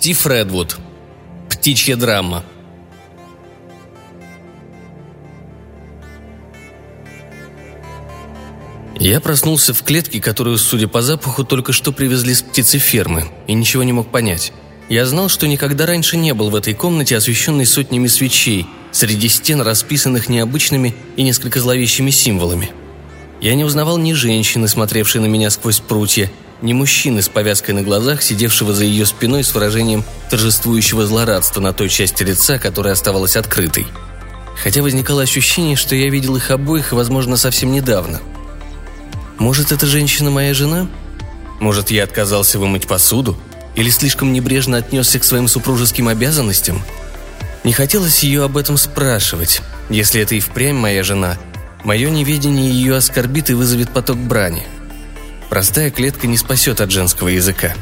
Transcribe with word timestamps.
Стив 0.00 0.26
Редвуд. 0.26 0.78
Птичья 1.50 1.94
драма. 1.94 2.42
Я 8.98 9.20
проснулся 9.20 9.74
в 9.74 9.82
клетке, 9.82 10.18
которую, 10.18 10.56
судя 10.56 10.88
по 10.88 11.02
запаху, 11.02 11.44
только 11.44 11.74
что 11.74 11.92
привезли 11.92 12.32
с 12.32 12.40
птицефермы, 12.40 13.26
и 13.46 13.52
ничего 13.52 13.82
не 13.82 13.92
мог 13.92 14.10
понять. 14.10 14.54
Я 14.88 15.04
знал, 15.04 15.28
что 15.28 15.46
никогда 15.46 15.84
раньше 15.84 16.16
не 16.16 16.32
был 16.32 16.48
в 16.48 16.56
этой 16.56 16.72
комнате, 16.72 17.14
освещенной 17.14 17.66
сотнями 17.66 18.06
свечей, 18.06 18.66
среди 18.92 19.28
стен, 19.28 19.60
расписанных 19.60 20.30
необычными 20.30 20.94
и 21.16 21.22
несколько 21.22 21.60
зловещими 21.60 22.08
символами. 22.08 22.70
Я 23.42 23.54
не 23.54 23.64
узнавал 23.64 23.98
ни 23.98 24.14
женщины, 24.14 24.66
смотревшей 24.66 25.20
на 25.20 25.26
меня 25.26 25.50
сквозь 25.50 25.80
прутья, 25.80 26.30
ни 26.62 26.72
мужчины 26.72 27.22
с 27.22 27.28
повязкой 27.28 27.72
на 27.72 27.82
глазах, 27.82 28.22
сидевшего 28.22 28.72
за 28.72 28.84
ее 28.84 29.06
спиной 29.06 29.44
с 29.44 29.54
выражением 29.54 30.04
торжествующего 30.30 31.06
злорадства 31.06 31.60
на 31.60 31.72
той 31.72 31.88
части 31.88 32.22
лица, 32.22 32.58
которая 32.58 32.92
оставалась 32.92 33.36
открытой. 33.36 33.86
Хотя 34.62 34.82
возникало 34.82 35.22
ощущение, 35.22 35.76
что 35.76 35.94
я 35.94 36.10
видел 36.10 36.36
их 36.36 36.50
обоих, 36.50 36.92
возможно, 36.92 37.36
совсем 37.36 37.72
недавно– 37.72 38.20
может, 39.40 39.72
эта 39.72 39.86
женщина 39.86 40.30
моя 40.30 40.52
жена? 40.52 40.86
Может, 41.60 41.90
я 41.90 42.04
отказался 42.04 42.58
вымыть 42.58 42.86
посуду? 42.86 43.38
Или 43.74 43.88
слишком 43.88 44.34
небрежно 44.34 44.76
отнесся 44.76 45.18
к 45.18 45.24
своим 45.24 45.48
супружеским 45.48 46.08
обязанностям? 46.08 46.82
Не 47.64 47.72
хотелось 47.72 48.22
ее 48.22 48.44
об 48.44 48.58
этом 48.58 48.76
спрашивать. 48.76 49.62
Если 49.88 50.20
это 50.20 50.34
и 50.34 50.40
впрямь 50.40 50.76
моя 50.76 51.02
жена, 51.02 51.38
мое 51.84 52.10
неведение 52.10 52.70
ее 52.70 52.96
оскорбит 52.96 53.48
и 53.48 53.54
вызовет 53.54 53.88
поток 53.94 54.18
брани. 54.18 54.66
Простая 55.50 55.90
клетка 55.90 56.26
не 56.26 56.38
спасет 56.38 56.80
от 56.80 56.90
женского 56.90 57.28
языка. 57.28 57.74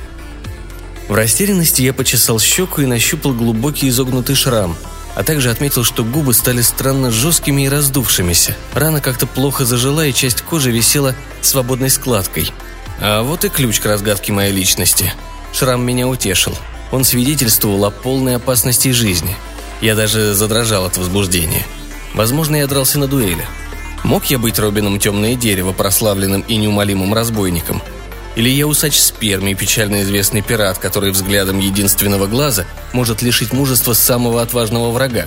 В 1.08 1.14
растерянности 1.14 1.82
я 1.82 1.92
почесал 1.92 2.40
щеку 2.40 2.80
и 2.80 2.86
нащупал 2.86 3.32
глубокий 3.32 3.88
изогнутый 3.88 4.34
шрам– 4.34 4.76
а 5.18 5.24
также 5.24 5.50
отметил, 5.50 5.82
что 5.82 6.04
губы 6.04 6.32
стали 6.32 6.62
странно 6.62 7.10
жесткими 7.10 7.62
и 7.62 7.68
раздувшимися. 7.68 8.56
Рана 8.72 9.00
как-то 9.00 9.26
плохо 9.26 9.64
зажила, 9.64 10.06
и 10.06 10.12
часть 10.12 10.42
кожи 10.42 10.70
висела 10.70 11.16
свободной 11.40 11.90
складкой. 11.90 12.52
А 13.00 13.22
вот 13.22 13.44
и 13.44 13.48
ключ 13.48 13.80
к 13.80 13.86
разгадке 13.86 14.32
моей 14.32 14.52
личности. 14.52 15.12
Шрам 15.52 15.84
меня 15.84 16.06
утешил. 16.06 16.56
Он 16.92 17.02
свидетельствовал 17.02 17.84
о 17.84 17.90
полной 17.90 18.36
опасности 18.36 18.92
жизни. 18.92 19.34
Я 19.80 19.96
даже 19.96 20.34
задрожал 20.34 20.84
от 20.84 20.96
возбуждения. 20.96 21.66
Возможно, 22.14 22.54
я 22.54 22.68
дрался 22.68 23.00
на 23.00 23.08
дуэли. 23.08 23.44
Мог 24.04 24.26
я 24.26 24.38
быть 24.38 24.58
Робином 24.58 24.98
Темное 24.98 25.34
Дерево, 25.34 25.72
прославленным 25.72 26.42
и 26.42 26.56
неумолимым 26.56 27.14
разбойником– 27.14 27.82
или 28.38 28.50
я 28.50 28.68
усач 28.68 28.96
спермий, 28.96 29.54
печально 29.54 30.02
известный 30.02 30.42
пират, 30.42 30.78
который 30.78 31.10
взглядом 31.10 31.58
единственного 31.58 32.28
глаза 32.28 32.66
может 32.92 33.20
лишить 33.20 33.52
мужества 33.52 33.94
самого 33.94 34.40
отважного 34.40 34.92
врага. 34.92 35.26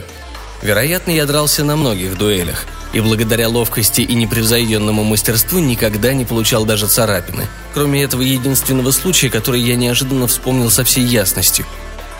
Вероятно, 0.61 1.11
я 1.11 1.25
дрался 1.25 1.65
на 1.65 1.75
многих 1.75 2.17
дуэлях, 2.17 2.63
и 2.93 3.01
благодаря 3.01 3.49
ловкости 3.49 3.99
и 3.99 4.13
непревзойденному 4.13 5.03
мастерству 5.03 5.59
никогда 5.59 6.13
не 6.13 6.23
получал 6.23 6.63
даже 6.63 6.87
царапины, 6.87 7.47
кроме 7.73 8.01
этого 8.01 8.21
единственного 8.21 8.91
случая, 8.91 9.29
который 9.29 9.59
я 9.59 9.75
неожиданно 9.75 10.27
вспомнил 10.27 10.71
со 10.71 10.85
всей 10.85 11.03
ясностью. 11.03 11.65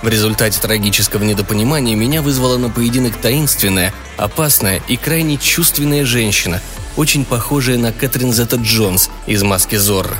В 0.02 0.08
результате 0.08 0.60
трагического 0.60 1.24
недопонимания 1.24 1.96
меня 1.96 2.22
вызвала 2.24 2.58
на 2.58 2.70
поединок 2.70 3.18
таинственная, 3.18 3.94
опасная 4.18 4.81
и 4.88 4.98
крайне 4.98 5.38
чувственная 5.38 6.06
женщина, 6.06 6.59
очень 6.98 7.24
похожая 7.24 7.78
на 7.78 7.92
Кэтрин 7.92 8.34
Зетта 8.34 8.56
Джонс 8.56 9.12
из 9.28 9.44
«Маски 9.44 9.75
Зорро». 9.75 10.18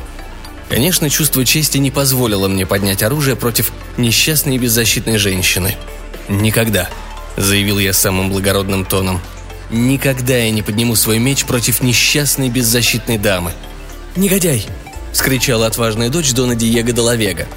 Конечно, 0.69 1.09
чувство 1.09 1.44
чести 1.44 1.79
не 1.79 1.91
позволило 1.91 2.47
мне 2.47 2.66
поднять 2.66 3.03
оружие 3.03 3.35
против 3.35 3.72
несчастной 3.97 4.55
и 4.55 4.59
беззащитной 4.59 5.17
женщины. 5.17 5.75
«Никогда»,— 6.29 6.88
заявил 7.35 7.79
я 7.79 7.91
самым 7.91 8.29
благородным 8.29 8.85
тоном. 8.85 9.19
«Никогда 9.72 10.38
я 10.38 10.51
не 10.51 10.61
подниму 10.61 10.95
свой 10.95 11.17
меч 11.17 11.44
против 11.45 11.81
несчастной 11.81 12.50
беззащитной 12.50 13.17
дамы». 13.17 13.51
«Негодяй!»— 14.16 14.66
вскричала 15.11 15.66
отважная 15.66 16.09
дочь 16.09 16.31
Дона 16.31 16.55
Диего 16.55 16.91
де 16.91 17.01
Лавега. 17.01 17.47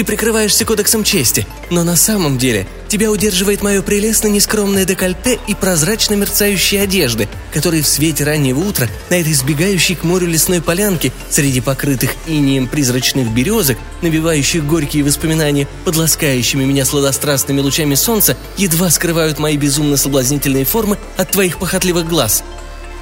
Ты 0.00 0.06
прикрываешься 0.06 0.64
кодексом 0.64 1.04
чести, 1.04 1.46
но 1.68 1.84
на 1.84 1.94
самом 1.94 2.38
деле 2.38 2.66
тебя 2.88 3.10
удерживает 3.10 3.60
мое 3.60 3.82
прелестно 3.82 4.28
нескромное 4.28 4.86
декольте 4.86 5.38
и 5.46 5.54
прозрачно 5.54 6.14
мерцающие 6.14 6.80
одежды, 6.80 7.28
которые 7.52 7.82
в 7.82 7.86
свете 7.86 8.24
раннего 8.24 8.60
утра 8.60 8.88
на 9.10 9.16
этой 9.16 9.34
сбегающей 9.34 9.94
к 9.94 10.02
морю 10.02 10.26
лесной 10.26 10.62
полянке 10.62 11.12
среди 11.28 11.60
покрытых 11.60 12.14
инеем 12.26 12.66
призрачных 12.66 13.30
березок, 13.30 13.76
набивающих 14.00 14.64
горькие 14.64 15.04
воспоминания 15.04 15.68
под 15.84 15.96
ласкающими 15.96 16.64
меня 16.64 16.86
сладострастными 16.86 17.60
лучами 17.60 17.94
солнца, 17.94 18.38
едва 18.56 18.88
скрывают 18.88 19.38
мои 19.38 19.58
безумно 19.58 19.98
соблазнительные 19.98 20.64
формы 20.64 20.96
от 21.18 21.30
твоих 21.30 21.58
похотливых 21.58 22.08
глаз. 22.08 22.42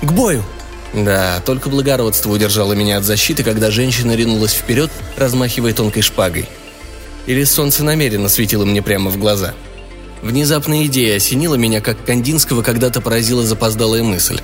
К 0.02 0.10
бою!» 0.10 0.44
Да, 0.92 1.40
только 1.46 1.68
благородство 1.68 2.30
удержало 2.30 2.72
меня 2.72 2.96
от 2.96 3.04
защиты, 3.04 3.44
когда 3.44 3.70
женщина 3.70 4.16
ринулась 4.16 4.52
вперед, 4.52 4.90
размахивая 5.16 5.72
тонкой 5.72 6.02
шпагой. 6.02 6.48
Или 7.28 7.44
солнце 7.44 7.84
намеренно 7.84 8.30
светило 8.30 8.64
мне 8.64 8.80
прямо 8.80 9.10
в 9.10 9.18
глаза? 9.18 9.52
Внезапная 10.22 10.86
идея 10.86 11.18
осенила 11.18 11.56
меня, 11.56 11.82
как 11.82 12.02
Кандинского 12.02 12.62
когда-то 12.62 13.02
поразила 13.02 13.44
запоздалая 13.44 14.02
мысль. 14.02 14.40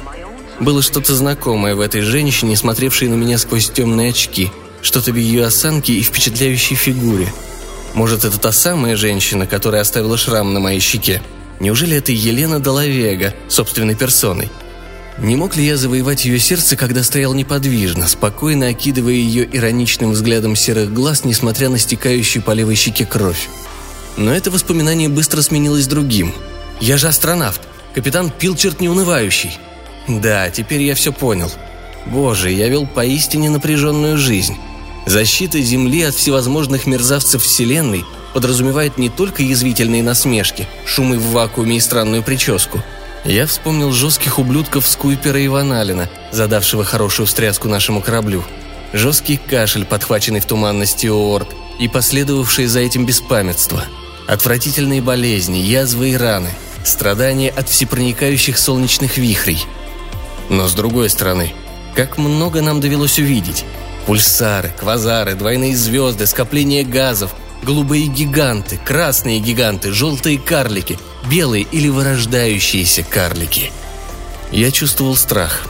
Было 0.60 0.82
что-то 0.82 1.14
знакомое 1.14 1.74
в 1.74 1.80
этой 1.80 2.02
женщине, 2.02 2.56
смотревшей 2.56 3.08
на 3.08 3.14
меня 3.14 3.38
сквозь 3.38 3.70
темные 3.70 4.10
очки, 4.10 4.50
что-то 4.82 5.12
в 5.12 5.16
ее 5.16 5.46
осанке 5.46 5.94
и 5.94 6.02
впечатляющей 6.02 6.76
фигуре. 6.76 7.32
Может, 7.94 8.26
это 8.26 8.38
та 8.38 8.52
самая 8.52 8.96
женщина, 8.96 9.46
которая 9.46 9.80
оставила 9.80 10.18
шрам 10.18 10.52
на 10.52 10.60
моей 10.60 10.80
щеке? 10.80 11.22
Неужели 11.60 11.96
это 11.96 12.12
Елена 12.12 12.60
Доловега, 12.60 13.32
собственной 13.48 13.94
персоной? 13.94 14.50
Не 15.18 15.36
мог 15.36 15.56
ли 15.56 15.64
я 15.64 15.76
завоевать 15.76 16.24
ее 16.24 16.40
сердце, 16.40 16.76
когда 16.76 17.04
стоял 17.04 17.34
неподвижно, 17.34 18.08
спокойно 18.08 18.66
окидывая 18.66 19.14
ее 19.14 19.48
ироничным 19.50 20.10
взглядом 20.10 20.56
серых 20.56 20.92
глаз, 20.92 21.24
несмотря 21.24 21.68
на 21.68 21.78
стекающую 21.78 22.42
по 22.42 22.50
левой 22.50 22.74
щеке 22.74 23.06
кровь? 23.06 23.48
Но 24.16 24.32
это 24.32 24.50
воспоминание 24.50 25.08
быстро 25.08 25.40
сменилось 25.40 25.86
другим. 25.86 26.34
«Я 26.80 26.98
же 26.98 27.06
астронавт, 27.06 27.60
капитан 27.94 28.30
Пилчерт 28.30 28.80
неунывающий». 28.80 29.56
Да, 30.08 30.50
теперь 30.50 30.82
я 30.82 30.96
все 30.96 31.12
понял. 31.12 31.50
Боже, 32.06 32.50
я 32.50 32.68
вел 32.68 32.86
поистине 32.86 33.50
напряженную 33.50 34.18
жизнь. 34.18 34.56
Защита 35.06 35.60
Земли 35.60 36.02
от 36.02 36.14
всевозможных 36.14 36.86
мерзавцев 36.86 37.42
Вселенной 37.42 38.04
подразумевает 38.34 38.98
не 38.98 39.10
только 39.10 39.42
язвительные 39.44 40.02
насмешки, 40.02 40.66
шумы 40.84 41.18
в 41.18 41.30
вакууме 41.30 41.76
и 41.76 41.80
странную 41.80 42.24
прическу– 42.24 42.82
я 43.24 43.46
вспомнил 43.46 43.90
жестких 43.90 44.38
ублюдков 44.38 44.86
Скуйпера 44.86 45.40
и 45.40 45.48
Ваналина, 45.48 46.08
задавшего 46.30 46.84
хорошую 46.84 47.26
встряску 47.26 47.68
нашему 47.68 48.00
кораблю. 48.02 48.44
Жесткий 48.92 49.38
кашель, 49.38 49.84
подхваченный 49.84 50.40
в 50.40 50.46
туманности 50.46 51.06
Оорт, 51.06 51.48
и 51.78 51.88
последовавшее 51.88 52.68
за 52.68 52.80
этим 52.80 53.06
беспамятство. 53.06 53.84
Отвратительные 54.26 55.02
болезни, 55.02 55.58
язвы 55.58 56.10
и 56.10 56.16
раны, 56.16 56.50
страдания 56.84 57.50
от 57.50 57.68
всепроникающих 57.68 58.58
солнечных 58.58 59.16
вихрей. 59.16 59.64
Но 60.48 60.68
с 60.68 60.74
другой 60.74 61.10
стороны, 61.10 61.52
как 61.94 62.18
много 62.18 62.62
нам 62.62 62.80
довелось 62.80 63.18
увидеть. 63.18 63.64
Пульсары, 64.06 64.72
квазары, 64.78 65.34
двойные 65.34 65.74
звезды, 65.74 66.26
скопление 66.26 66.84
газов, 66.84 67.34
голубые 67.64 68.06
гиганты, 68.06 68.78
красные 68.84 69.40
гиганты, 69.40 69.92
желтые 69.92 70.38
карлики– 70.38 70.98
белые 71.30 71.64
или 71.64 71.88
вырождающиеся 71.88 73.02
карлики. 73.02 73.72
Я 74.52 74.70
чувствовал 74.70 75.16
страх. 75.16 75.66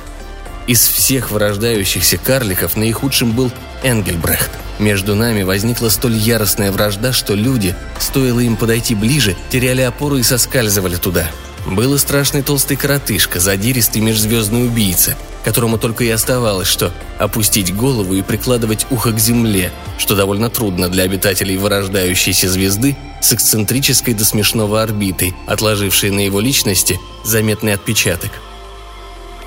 Из 0.67 0.87
всех 0.87 1.31
вырождающихся 1.31 2.19
карликов 2.19 2.77
наихудшим 2.77 3.33
был 3.33 3.51
Энгельбрехт. 3.83 4.51
Между 4.79 5.15
нами 5.15 5.43
возникла 5.43 5.89
столь 5.89 6.17
яростная 6.17 6.73
вражда, 6.73 7.13
что 7.13 7.35
люди, 7.35 7.75
стоило 8.01 8.41
им 8.41 8.57
подойти 8.57 8.95
ближе, 8.95 9.37
теряли 9.51 9.83
опору 9.83 10.17
и 10.17 10.23
соскальзывали 10.23 10.97
туда– 10.97 11.31
был 11.67 11.95
и 11.95 11.99
страшный 11.99 12.43
толстый 12.43 12.77
коротышка, 12.77 13.41
задиристый 13.41 14.03
межзвездный 14.03 14.67
убийца, 14.67 15.17
которому 15.45 15.79
только 15.79 16.05
и 16.05 16.11
оставалось, 16.11 16.69
что 16.69 16.93
опустить 17.19 17.75
голову 17.75 18.15
и 18.15 18.23
прикладывать 18.23 18.87
ухо 18.91 19.13
к 19.13 19.19
земле, 19.19 19.73
что 19.99 20.17
довольно 20.17 20.51
трудно 20.51 20.89
для 20.89 21.05
обитателей 21.05 21.57
вырождающейся 21.57 22.49
звезды 22.49 22.97
с 23.21 23.33
эксцентрической 23.33 24.15
до 24.15 24.25
смешного 24.25 24.83
орбитой, 24.83 25.35
отложившей 25.47 26.11
на 26.11 26.21
его 26.21 26.41
личности 26.41 26.99
заметный 27.25 27.75
отпечаток. 27.75 28.31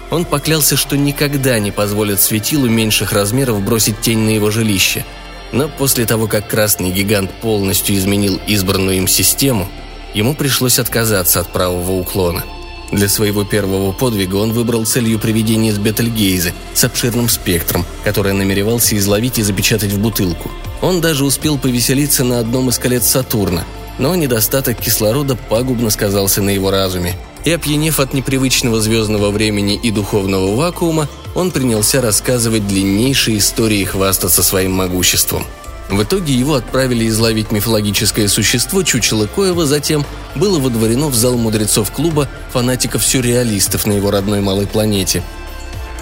Он 0.10 0.24
поклялся, 0.24 0.78
что 0.78 0.96
никогда 0.96 1.60
не 1.60 1.72
позволит 1.72 2.22
светилу 2.22 2.68
меньших 2.68 3.12
размеров 3.12 3.62
бросить 3.62 4.00
тень 4.00 4.20
на 4.20 4.30
его 4.30 4.52
жилище. 4.52 5.06
Но 5.52 5.68
после 5.68 6.06
того, 6.06 6.28
как 6.28 6.50
красный 6.50 6.92
гигант 6.92 7.32
полностью 7.42 7.96
изменил 7.96 8.40
избранную 8.48 8.98
им 8.98 9.08
систему– 9.08 9.68
ему 10.18 10.34
пришлось 10.34 10.80
отказаться 10.80 11.40
от 11.40 11.50
правого 11.50 11.92
уклона. 11.92 12.44
Для 12.92 13.10
своего 13.10 13.44
первого 13.44 13.92
подвига 13.92 14.36
он 14.36 14.54
выбрал 14.54 14.86
целью 14.86 15.20
приведение 15.20 15.74
с 15.74 15.78
Бетельгейзе 15.78 16.54
с 16.74 16.84
обширным 16.84 17.28
спектром, 17.28 17.86
которое 18.04 18.34
намеревался 18.34 18.98
изловить 18.98 19.40
и 19.40 19.44
запечатать 19.44 19.92
в 19.92 20.00
бутылку. 20.00 20.50
Он 20.82 21.02
даже 21.02 21.26
успел 21.26 21.58
повеселиться 21.58 22.24
на 22.24 22.40
одном 22.40 22.70
из 22.70 22.78
колец 22.78 23.08
Сатурна, 23.08 23.66
но 24.00 24.16
недостаток 24.16 24.78
кислорода 24.78 25.36
пагубно 25.36 25.90
сказался 25.90 26.42
на 26.42 26.52
его 26.52 26.72
разуме. 26.72 27.16
И 27.44 27.52
опьянев 27.52 28.00
от 28.00 28.14
непривычного 28.14 28.80
звездного 28.80 29.32
времени 29.32 29.76
и 29.76 29.92
духовного 29.92 30.56
вакуума, 30.56 31.10
он 31.36 31.52
принялся 31.52 32.02
рассказывать 32.02 32.68
длиннейшие 32.68 33.38
истории 33.40 33.80
и 33.80 33.86
хвастаться 33.86 34.44
своим 34.44 34.72
могуществом– 34.72 35.46
в 35.90 36.04
итоге 36.04 36.34
его 36.34 36.56
отправили 36.56 37.08
изловить 37.08 37.52
мифологическое 37.52 38.28
существо 38.28 38.84
чучело 38.84 39.26
Коева, 39.26 39.66
затем 39.66 40.06
было 40.36 40.60
водворено 40.60 41.08
в 41.08 41.16
зал 41.16 41.38
мудрецов 41.38 41.92
клуба 41.92 42.28
фанатиков-сюрреалистов 42.52 43.86
на 43.86 43.94
его 43.94 44.12
родной 44.12 44.42
малой 44.42 44.68
планете. 44.68 45.24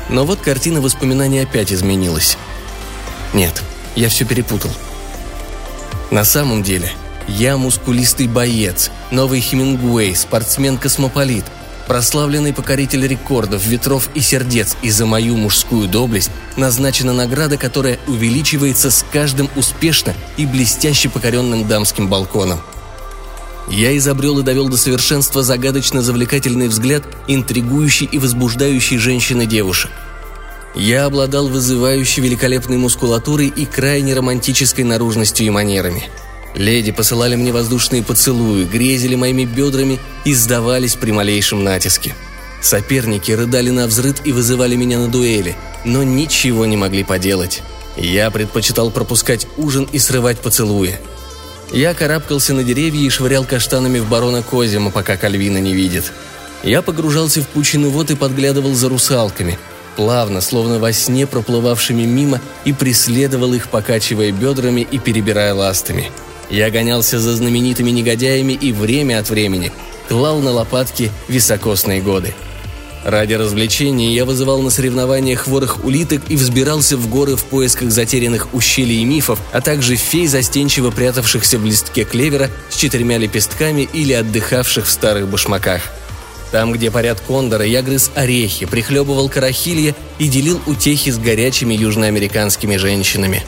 Но 0.09 0.25
вот 0.25 0.39
картина 0.39 0.81
воспоминаний 0.81 1.39
опять 1.39 1.71
изменилась. 1.71 2.37
Нет, 3.33 3.61
я 3.95 4.09
все 4.09 4.25
перепутал. 4.25 4.71
На 6.09 6.23
самом 6.23 6.63
деле, 6.63 6.91
я 7.27 7.57
мускулистый 7.57 8.27
боец, 8.27 8.91
новый 9.11 9.39
Хемингуэй, 9.39 10.15
спортсмен-космополит, 10.15 11.45
прославленный 11.87 12.53
покоритель 12.53 13.07
рекордов, 13.07 13.65
ветров 13.65 14.09
и 14.13 14.21
сердец, 14.21 14.75
и 14.81 14.89
за 14.89 15.05
мою 15.05 15.37
мужскую 15.37 15.87
доблесть 15.87 16.31
назначена 16.57 17.13
награда, 17.13 17.57
которая 17.57 17.99
увеличивается 18.07 18.91
с 18.91 19.05
каждым 19.11 19.49
успешно 19.55 20.13
и 20.37 20.45
блестяще 20.45 21.09
покоренным 21.09 21.67
дамским 21.67 22.07
балконом. 22.07 22.59
Я 23.69 23.97
изобрел 23.97 24.39
и 24.39 24.43
довел 24.43 24.69
до 24.69 24.77
совершенства 24.77 25.41
загадочно 25.41 26.01
завлекательный 26.01 26.67
взгляд 26.67 27.03
интригующий 27.27 28.05
и 28.05 28.19
возбуждающий 28.19 28.97
женщины 28.97 29.45
девушек. 29.45 29.91
Я 30.75 31.05
обладал 31.05 31.47
вызывающей 31.47 32.21
великолепной 32.21 32.77
мускулатурой 32.77 33.47
и 33.47 33.65
крайне 33.65 34.13
романтической 34.13 34.83
наружностью 34.83 35.47
и 35.47 35.49
манерами– 35.49 36.09
Леди 36.55 36.91
посылали 36.91 37.35
мне 37.35 37.51
воздушные 37.51 38.01
поцелуи, 38.01 38.63
грезили 38.63 39.15
моими 39.15 39.43
бедрами 39.43 39.99
и 40.23 40.33
сдавались 40.33 40.95
при 40.95 41.11
малейшем 41.11 41.63
натиске. 41.63 42.15
Соперники 42.61 43.31
рыдали 43.31 43.69
на 43.69 43.87
взрыд 43.87 44.21
и 44.23 44.31
вызывали 44.31 44.75
меня 44.75 44.97
на 44.97 45.07
дуэли, 45.07 45.55
но 45.83 46.03
ничего 46.03 46.65
не 46.65 46.77
могли 46.77 47.03
поделать. 47.03 47.61
Я 47.97 48.31
предпочитал 48.31 48.89
пропускать 48.89 49.47
ужин 49.57 49.87
и 49.91 49.99
срывать 49.99 50.39
поцелуи. 50.39 50.95
Я 51.71 51.93
карабкался 51.93 52.53
на 52.53 52.63
деревья 52.63 53.05
и 53.05 53.09
швырял 53.09 53.43
каштанами 53.43 53.99
в 53.99 54.07
барона 54.07 54.41
Козима, 54.41 54.91
пока 54.91 55.17
Кальвина 55.17 55.57
не 55.57 55.73
видит. 55.73 56.11
Я 56.63 56.81
погружался 56.81 57.41
в 57.41 57.47
пучину 57.47 57.89
вод 57.89 58.11
и 58.11 58.15
подглядывал 58.15 58.73
за 58.73 58.89
русалками, 58.89 59.59
плавно, 59.95 60.41
словно 60.41 60.79
во 60.79 60.93
сне 60.93 61.27
проплывавшими 61.27 62.03
мимо, 62.03 62.39
и 62.63 62.71
преследовал 62.71 63.53
их, 63.53 63.69
покачивая 63.69 64.31
бедрами 64.31 64.87
и 64.89 64.99
перебирая 64.99 65.53
ластами– 65.53 66.11
я 66.49 66.69
гонялся 66.69 67.19
за 67.19 67.35
знаменитыми 67.35 67.91
негодяями 67.91 68.53
и 68.53 68.71
время 68.71 69.19
от 69.19 69.29
времени 69.29 69.71
клал 70.07 70.39
на 70.39 70.51
лопатки 70.51 71.11
високосные 71.27 72.01
годы. 72.01 72.33
Ради 73.03 73.33
развлечения 73.35 74.15
я 74.15 74.25
вызывал 74.25 74.63
на 74.63 74.71
соревнования 74.71 75.35
хворых 75.35 75.85
улиток 75.85 76.23
и 76.27 76.35
взбирался 76.35 76.97
в 76.97 77.07
горы 77.07 77.35
в 77.35 77.43
поисках 77.43 77.91
затерянных 77.91 78.51
ущелий 78.55 79.01
и 79.01 79.05
мифов, 79.05 79.39
а 79.51 79.61
также 79.61 79.95
фей, 79.95 80.25
застенчиво 80.25 80.89
прятавшихся 80.89 81.59
в 81.59 81.65
листке 81.65 82.03
клевера 82.03 82.49
с 82.71 82.77
четырьмя 82.77 83.19
лепестками 83.19 83.87
или 83.93 84.11
отдыхавших 84.13 84.87
в 84.87 84.91
старых 84.91 85.27
башмаках. 85.27 85.83
Там, 86.51 86.71
где 86.71 86.89
парят 86.89 87.19
кондоры, 87.19 87.67
я 87.67 87.83
грыз 87.83 88.09
орехи, 88.15 88.65
прихлебывал 88.65 89.29
карахилья 89.29 89.93
и 90.17 90.27
делил 90.27 90.59
утехи 90.65 91.11
с 91.11 91.19
горячими 91.19 91.75
южноамериканскими 91.75 92.77
женщинами. 92.77 93.43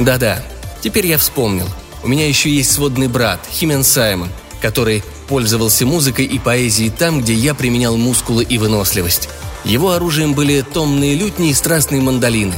Да-да, 0.00 0.42
Теперь 0.80 1.06
я 1.06 1.18
вспомнил. 1.18 1.68
У 2.02 2.08
меня 2.08 2.28
еще 2.28 2.50
есть 2.50 2.72
сводный 2.72 3.08
брат, 3.08 3.40
Химен 3.50 3.82
Саймон, 3.82 4.30
который 4.60 5.02
пользовался 5.28 5.84
музыкой 5.84 6.24
и 6.24 6.38
поэзией 6.38 6.90
там, 6.90 7.20
где 7.20 7.34
я 7.34 7.54
применял 7.54 7.96
мускулы 7.96 8.44
и 8.44 8.58
выносливость. 8.58 9.28
Его 9.64 9.92
оружием 9.92 10.34
были 10.34 10.62
томные 10.62 11.16
лютни 11.16 11.50
и 11.50 11.54
страстные 11.54 12.00
мандолины. 12.00 12.54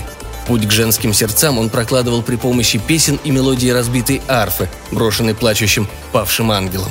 Путь 0.47 0.67
к 0.67 0.71
женским 0.71 1.15
сердцам 1.15 1.59
он 1.59 1.71
прокладывал 1.71 2.23
при 2.23 2.37
помощи 2.37 2.79
песен 2.79 3.19
и 3.25 3.31
мелодии 3.31 3.69
разбитой 3.69 4.21
арфы, 4.29 4.69
брошенной 4.91 5.35
плачущим 5.35 5.89
павшим 6.13 6.51
ангелом. 6.51 6.91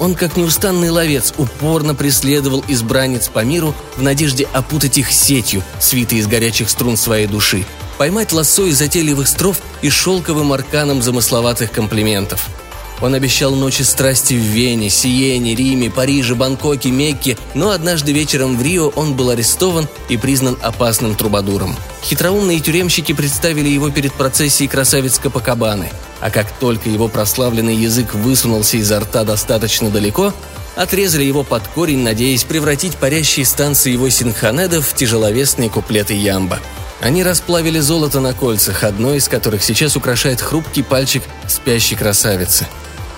Он, 0.00 0.14
как 0.14 0.36
неустанный 0.36 0.90
ловец, 0.90 1.32
упорно 1.38 1.94
преследовал 1.94 2.64
избранниц 2.66 3.28
по 3.28 3.44
миру 3.44 3.74
в 3.96 4.02
надежде 4.02 4.46
опутать 4.52 4.98
их 4.98 5.10
сетью, 5.12 5.62
свитой 5.80 6.18
из 6.18 6.26
горячих 6.26 6.68
струн 6.68 6.96
своей 6.96 7.26
души, 7.26 7.64
поймать 7.98 8.32
лассо 8.32 8.66
из 8.66 8.78
затейливых 8.78 9.28
строф 9.28 9.60
и 9.82 9.90
шелковым 9.90 10.52
арканом 10.52 11.02
замысловатых 11.02 11.70
комплиментов. 11.70 12.48
Он 13.00 13.14
обещал 13.14 13.54
ночи 13.54 13.82
страсти 13.82 14.34
в 14.34 14.38
Вене, 14.38 14.88
Сиене, 14.88 15.54
Риме, 15.54 15.90
Париже, 15.90 16.34
Бангкоке, 16.34 16.90
Мекке, 16.90 17.36
но 17.52 17.70
однажды 17.70 18.12
вечером 18.12 18.56
в 18.56 18.62
Рио 18.62 18.88
он 18.88 19.14
был 19.14 19.30
арестован 19.30 19.88
и 20.08 20.16
признан 20.16 20.56
опасным 20.62 21.14
трубадуром. 21.14 21.76
Хитроумные 22.02 22.60
тюремщики 22.60 23.12
представили 23.12 23.68
его 23.68 23.90
перед 23.90 24.12
процессией 24.12 24.68
красавиц 24.68 25.18
Капакабаны, 25.18 25.90
а 26.20 26.30
как 26.30 26.50
только 26.52 26.88
его 26.88 27.08
прославленный 27.08 27.76
язык 27.76 28.14
высунулся 28.14 28.76
изо 28.76 29.00
рта 29.00 29.24
достаточно 29.24 29.90
далеко, 29.90 30.32
отрезали 30.76 31.24
его 31.24 31.42
под 31.42 31.66
корень, 31.68 32.02
надеясь 32.02 32.44
превратить 32.44 32.96
парящие 32.96 33.44
станции 33.44 33.92
его 33.92 34.08
синханедов 34.08 34.88
в 34.88 34.94
тяжеловесные 34.94 35.68
куплеты 35.68 36.14
ямба– 36.14 36.60
они 37.04 37.22
расплавили 37.22 37.80
золото 37.80 38.20
на 38.20 38.32
кольцах, 38.32 38.82
одно 38.82 39.12
из 39.12 39.28
которых 39.28 39.62
сейчас 39.62 39.94
украшает 39.94 40.40
хрупкий 40.40 40.82
пальчик 40.82 41.22
спящей 41.46 41.98
красавицы. 41.98 42.66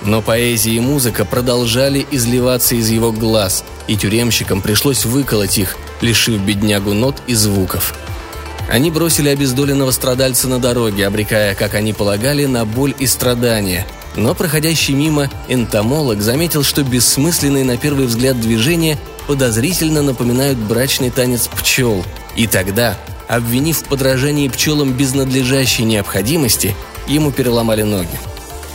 Но 0.03 0.23
поэзия 0.23 0.73
и 0.73 0.81
музыка 0.81 1.25
продолжали 1.25 2.05
изливаться 2.11 2.75
из 2.75 2.91
его 2.91 3.13
глаз, 3.13 3.63
и 3.87 3.97
тюремщикам 3.97 4.61
пришлось 4.61 5.05
выколоть 5.05 5.59
их, 5.59 5.77
лишив 6.01 6.41
беднягу 6.41 6.95
нот 6.95 7.23
и 7.29 7.35
звуков. 7.35 7.95
Они 8.69 8.91
бросили 8.91 9.29
обездоленного 9.29 9.93
страдальца 9.93 10.49
на 10.49 10.59
дороге, 10.59 11.07
обрекая, 11.07 11.55
как 11.55 11.75
они 11.75 11.93
полагали, 11.93 12.45
на 12.47 12.65
боль 12.65 12.93
и 12.99 13.07
страдания. 13.07 13.87
Но 14.17 14.35
проходящий 14.35 14.95
мимо 14.95 15.31
энтомолог 15.47 16.21
заметил, 16.23 16.65
что 16.65 16.83
бессмысленные 16.83 17.63
на 17.63 17.77
первый 17.77 18.07
взгляд 18.07 18.41
движения 18.41 18.99
подозрительно 19.29 20.03
напоминают 20.03 20.59
брачный 20.59 21.11
танец 21.11 21.47
пчел. 21.47 22.05
И 22.35 22.49
тогда 22.49 22.97
Обвинив 23.29 23.79
в 23.79 23.85
подражании 23.85 24.49
пчелам 24.49 24.93
без 24.93 25.15
надлежащей 25.15 25.85
необходимости, 25.85 26.77
ему 27.09 27.33
переломали 27.33 27.83
ноги. 27.83 28.19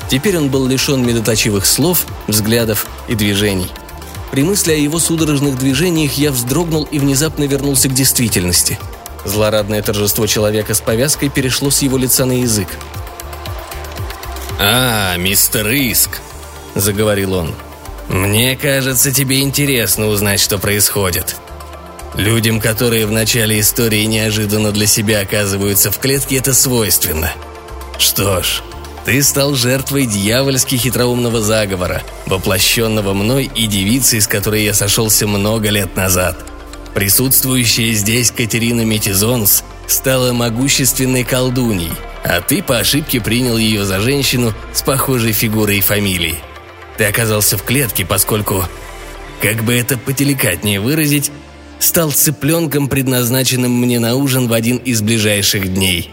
Теперь 0.10 0.38
он 0.38 0.50
был 0.50 0.68
лишен 0.68 1.06
медоточивых 1.06 1.66
слов, 1.66 2.06
взглядов 2.28 2.86
и 3.08 3.16
движений. 3.16 3.72
При 4.32 4.44
мысли 4.44 4.74
о 4.74 4.76
его 4.76 5.00
судорожных 5.00 5.58
движениях 5.58 6.14
я 6.14 6.32
вздрогнул 6.32 6.84
и 6.84 7.00
внезапно 7.00 7.44
вернулся 7.46 7.88
к 7.88 7.94
действительности. 7.94 8.78
Злорадное 9.24 9.82
торжество 9.82 10.28
человека 10.28 10.74
с 10.74 10.82
повязкой 10.82 11.30
перешло 11.30 11.70
с 11.70 11.82
его 11.82 11.98
лица 11.98 12.26
на 12.26 12.42
язык. 12.42 12.68
«А, 14.60 15.16
мистер 15.18 15.68
Иск»,— 15.70 16.22
заговорил 16.76 17.34
он. 17.34 17.56
«Мне 18.10 18.56
кажется, 18.56 19.12
тебе 19.12 19.42
интересно 19.42 20.08
узнать, 20.08 20.40
что 20.40 20.58
происходит. 20.58 21.38
Людям, 22.16 22.60
которые 22.60 23.06
в 23.06 23.12
начале 23.12 23.60
истории 23.60 24.04
неожиданно 24.04 24.72
для 24.72 24.86
себя 24.86 25.22
оказываются 25.22 25.92
в 25.92 26.00
клетке, 26.00 26.38
это 26.38 26.54
свойственно. 26.54 27.32
Что 27.98 28.44
ж, 28.44 28.62
ты 29.06 29.24
стал 29.24 29.56
жертвой 29.56 30.06
дьявольски 30.06 30.76
хитроумного 30.76 31.42
заговора, 31.42 32.04
воплощенного 32.26 33.14
мной 33.14 33.50
и 33.56 33.66
девицей, 33.66 34.20
с 34.20 34.28
которой 34.28 34.64
я 34.64 34.74
сошелся 34.74 35.26
много 35.26 35.70
лет 35.70 35.96
назад. 35.96 36.38
Присутствующая 36.94 37.94
здесь 37.94 38.32
Катерина 38.32 38.82
Метизонс 38.82 39.64
стала 39.88 40.34
могущественной 40.34 41.24
колдуней, 41.24 41.94
а 42.24 42.42
ты 42.42 42.62
по 42.62 42.78
ошибке 42.78 43.22
принял 43.22 43.58
ее 43.58 43.86
за 43.86 44.02
женщину 44.02 44.54
с 44.74 44.82
похожей 44.82 45.32
фигурой 45.32 45.78
и 45.78 45.82
фамилией. 45.82 46.40
Ты 46.98 47.06
оказался 47.06 47.58
в 47.58 47.64
клетке, 47.64 48.06
поскольку, 48.06 48.66
как 49.42 49.64
бы 49.64 49.74
это 49.74 49.98
потеликатнее 49.98 50.82
выразить, 50.82 51.32
стал 51.82 52.12
цыпленком, 52.12 52.88
предназначенным 52.88 53.72
мне 53.72 54.00
на 54.00 54.16
ужин 54.16 54.48
в 54.48 54.54
один 54.54 54.78
из 54.78 55.02
ближайших 55.02 55.74
дней. 55.74 56.10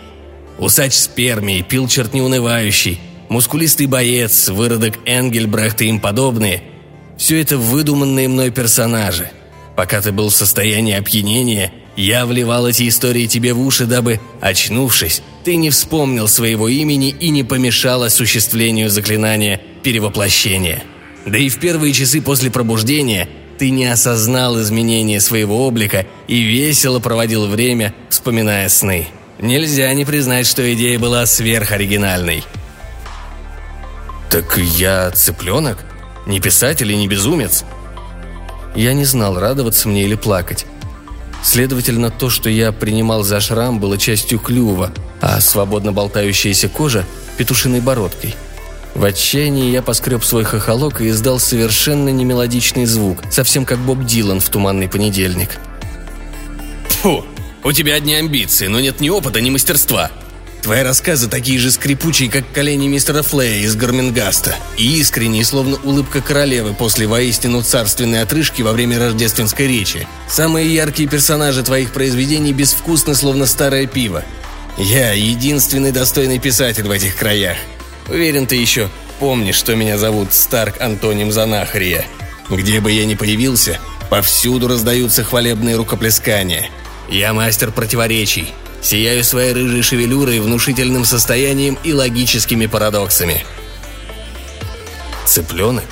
Усач 0.59 0.95
спермий, 0.95 1.63
пил 1.63 1.87
черт 1.87 2.15
неунывающий, 2.15 2.99
мускулистый 3.29 3.87
боец, 3.87 4.49
выродок 4.49 4.99
Энгельбрехт 5.07 5.83
и 5.83 5.87
им 5.87 6.01
подобные– 6.01 6.63
все 7.19 7.41
это 7.41 7.59
выдуманные 7.59 8.29
мной 8.29 8.51
персонажи. 8.51 9.31
Пока 9.77 10.01
ты 10.01 10.13
был 10.13 10.31
в 10.31 10.35
состоянии 10.35 10.95
опьянения, 10.95 11.73
я 11.97 12.25
вливал 12.25 12.69
эти 12.69 12.89
истории 12.89 13.27
тебе 13.27 13.53
в 13.53 13.61
уши, 13.61 13.87
дабы, 13.87 14.21
очнувшись, 14.41 15.21
ты 15.45 15.57
не 15.57 15.71
вспомнил 15.71 16.29
своего 16.29 16.69
имени 16.69 17.11
и 17.11 17.31
не 17.31 17.43
помешал 17.43 18.05
осуществлению 18.05 18.89
заклинания 18.89 19.61
перевоплощения. 19.83 20.85
Да 21.27 21.39
и 21.39 21.49
в 21.49 21.59
первые 21.59 21.93
часы 21.93 22.23
после 22.23 22.51
пробуждения 22.51 23.29
ты 23.59 23.71
не 23.71 23.87
осознал 23.87 24.61
изменения 24.61 25.21
своего 25.21 25.67
облика 25.67 26.07
и 26.29 26.41
весело 26.41 27.01
проводил 27.01 27.47
время, 27.47 27.95
вспоминая 28.09 28.69
сны. 28.69 29.09
Нельзя 29.41 29.93
не 29.95 30.05
признать, 30.05 30.47
что 30.47 30.73
идея 30.75 30.99
была 30.99 31.27
сверхоригинальной. 31.27 32.45
«Так 34.31 34.59
я 34.59 35.11
цыпленок? 35.11 35.85
Не 36.27 36.41
писатель 36.41 36.93
и 36.93 36.97
не 36.97 37.09
безумец?» 37.09 37.65
Я 38.75 38.93
не 38.93 39.05
знал, 39.05 39.39
радоваться 39.39 39.89
мне 39.89 40.05
или 40.05 40.15
плакать. 40.15 40.67
Следовательно, 41.43 42.11
то, 42.11 42.31
что 42.31 42.51
я 42.51 42.73
принимал 42.73 43.23
за 43.23 43.41
шрам, 43.41 43.81
было 43.81 43.97
частью 43.97 44.39
клюва, 44.39 44.93
а 45.21 45.41
свободно 45.41 45.93
болтающаяся 45.93 46.69
кожа– 46.69 47.05
петушиной 47.39 47.81
бородкой. 47.81 48.35
В 48.99 49.05
отчаянии 49.05 49.71
я 49.71 49.81
поскреб 49.81 50.25
свой 50.25 50.43
хохолок 50.43 51.01
и 51.01 51.11
издал 51.11 51.39
совершенно 51.39 52.09
немелодичный 52.09 52.85
звук, 52.85 53.19
совсем 53.31 53.65
как 53.65 53.79
Боб 53.79 54.05
Дилан 54.05 54.41
в 54.41 54.49
«Туманный 54.49 54.89
понедельник». 54.89 55.51
«Фу, 57.01 57.25
у 57.63 57.71
тебя 57.71 57.95
одни 57.95 58.17
амбиции, 58.17 58.67
но 58.67 58.81
нет 58.81 59.01
ни 59.01 59.09
опыта, 59.09 59.41
ни 59.41 59.51
мастерства. 59.51 60.11
Твои 60.63 60.83
рассказы 60.83 61.29
такие 61.29 61.61
же 61.61 61.71
скрипучие, 61.71 62.29
как 62.29 62.51
колени 62.51 62.89
мистера 62.89 63.23
Флея 63.23 63.65
из 63.65 63.77
Горменгаста, 63.77 64.57
и 64.77 64.99
искренние, 64.99 65.45
словно 65.45 65.79
улыбка 65.85 66.21
королевы 66.21 66.75
после 66.75 67.07
воистину 67.07 67.63
царственной 67.63 68.23
отрыжки 68.23 68.63
во 68.63 68.73
время 68.73 68.99
рождественской 68.99 69.69
речи. 69.69 70.09
Самые 70.29 70.75
яркие 70.75 71.09
персонажи 71.09 71.63
твоих 71.63 71.93
произведений 71.93 72.53
безвкусны, 72.53 73.15
словно 73.15 73.47
старое 73.47 73.87
пиво. 73.87 74.25
Я 74.77 75.13
единственный 75.13 75.93
достойный 75.93 76.41
писатель 76.41 76.89
в 76.89 76.91
этих 76.91 77.15
краях. 77.15 77.59
Уверен, 78.09 78.47
ты 78.47 78.57
еще 78.57 78.89
помнишь, 79.19 79.57
что 79.57 79.77
меня 79.77 79.99
зовут 79.99 80.33
Старк 80.33 80.81
Антоним 80.81 81.33
Занахария. 81.33 82.05
Где 82.49 82.81
бы 82.81 82.91
я 82.91 83.05
ни 83.05 83.15
появился, 83.15 83.79
повсюду 84.11 84.69
раздаются 84.69 85.25
хвалебные 85.25 85.77
рукоплескания. 85.77 86.71
Я 87.11 87.33
мастер 87.35 87.73
противоречий, 87.73 88.55
Сияю 88.81 89.25
своей 89.25 89.53
рыжей 89.53 89.83
шевелюрой, 89.83 90.41
внушительным 90.41 91.05
состоянием 91.05 91.79
и 91.83 91.93
логическими 91.93 92.67
парадоксами. 92.67 93.45
Цыпленок? 95.27 95.85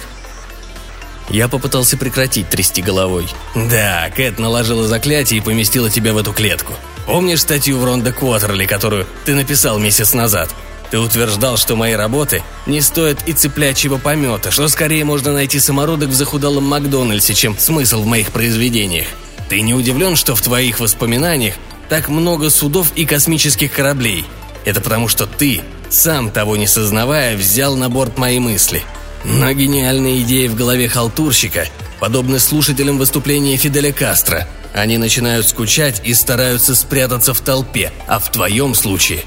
Я 1.28 1.49
попытался 1.49 1.96
прекратить 1.96 2.49
трясти 2.49 2.82
головой. 2.82 3.26
Да, 3.54 4.08
Кэт 4.14 4.38
наложила 4.38 4.87
заклятие 4.87 5.38
и 5.38 5.42
поместила 5.42 5.90
тебя 5.90 6.12
в 6.12 6.18
эту 6.18 6.32
клетку. 6.32 6.75
Помнишь 7.04 7.42
статью 7.42 7.78
в 7.78 7.85
Ронда 7.85 8.12
Квотерли, 8.12 8.66
которую 8.66 9.06
ты 9.25 9.35
написал 9.35 9.78
месяц 9.78 10.14
назад? 10.14 10.54
Ты 10.90 10.99
утверждал, 10.99 11.57
что 11.57 11.75
мои 11.75 11.95
работы 11.95 12.43
не 12.66 12.81
стоят 12.81 13.19
и 13.26 13.33
цыплячьего 13.33 13.99
помета, 13.99 14.50
что 14.50 14.69
скорее 14.69 15.05
можно 15.05 15.33
найти 15.33 15.59
самородок 15.59 16.11
в 16.11 16.14
захудалом 16.14 16.64
Макдональдсе, 16.64 17.35
чем 17.35 17.59
смысл 17.59 18.02
в 18.02 18.07
моих 18.07 18.31
произведениях. 18.31 19.09
Ты 19.49 19.61
не 19.61 19.75
удивлен, 19.75 20.16
что 20.16 20.35
в 20.35 20.40
твоих 20.40 20.81
воспоминаниях 20.81 21.55
так 21.88 22.09
много 22.09 22.50
судов 22.50 22.93
и 22.95 23.05
космических 23.05 23.73
кораблей. 23.73 24.25
Это 24.64 24.81
потому, 24.81 25.09
что 25.09 25.26
ты, 25.26 25.62
сам 25.88 26.31
того 26.31 26.57
не 26.57 26.66
сознавая, 26.66 27.37
взял 27.37 27.76
на 27.76 27.88
борт 27.88 28.19
мои 28.19 28.38
мысли. 28.38 28.83
Но 29.25 29.52
гениальные 29.52 30.23
идеи 30.23 30.47
в 30.47 30.57
голове 30.57 30.88
халтурщика 30.88 31.66
подобны 32.00 32.38
слушателям 32.38 32.99
выступления 32.99 33.57
Фиделя 33.57 33.93
Кастро. 33.93 34.47
Они 34.73 34.99
начинают 34.99 35.49
скучать 35.49 36.02
и 36.05 36.12
стараются 36.14 36.75
спрятаться 36.75 37.33
в 37.35 37.40
толпе, 37.40 37.93
а 38.07 38.19
в 38.19 38.31
твоем 38.31 38.75
случае 38.75 39.25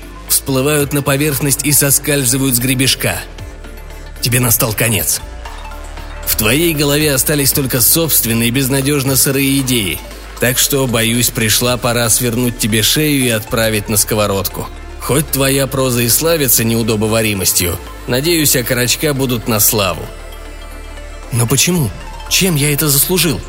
всплывают 0.50 0.94
на 0.94 1.04
поверхность 1.04 1.64
и 1.64 1.72
соскальзывают 1.72 2.56
с 2.56 2.60
гребешка. 2.60 3.20
Тебе 4.20 4.40
настал 4.40 4.74
конец. 4.74 5.22
В 6.26 6.36
твоей 6.36 6.74
голове 6.74 7.14
остались 7.14 7.52
только 7.52 7.82
собственные 7.82 8.50
безнадежно 8.50 9.16
сырые 9.16 9.60
идеи– 9.60 10.00
так 10.40 10.58
что, 10.58 10.88
боюсь, 10.88 11.30
пришла 11.32 11.76
пора 11.76 12.10
свернуть 12.10 12.58
тебе 12.58 12.82
шею 12.82 13.26
и 13.26 13.30
отправить 13.30 13.90
на 13.90 13.98
сковородку. 13.98 14.68
Хоть 15.02 15.30
твоя 15.30 15.68
проза 15.68 16.02
и 16.02 16.10
славится 16.10 16.64
неудобоваримостью, 16.64 17.78
надеюсь, 18.08 18.56
окорочка 18.56 19.14
будут 19.14 19.50
на 19.50 19.60
славу. 19.60 20.06
Но 21.34 21.46
почему? 21.46 21.90
Чем 22.30 22.56
я 22.56 22.74
это 22.74 22.88
заслужил? 22.88 23.42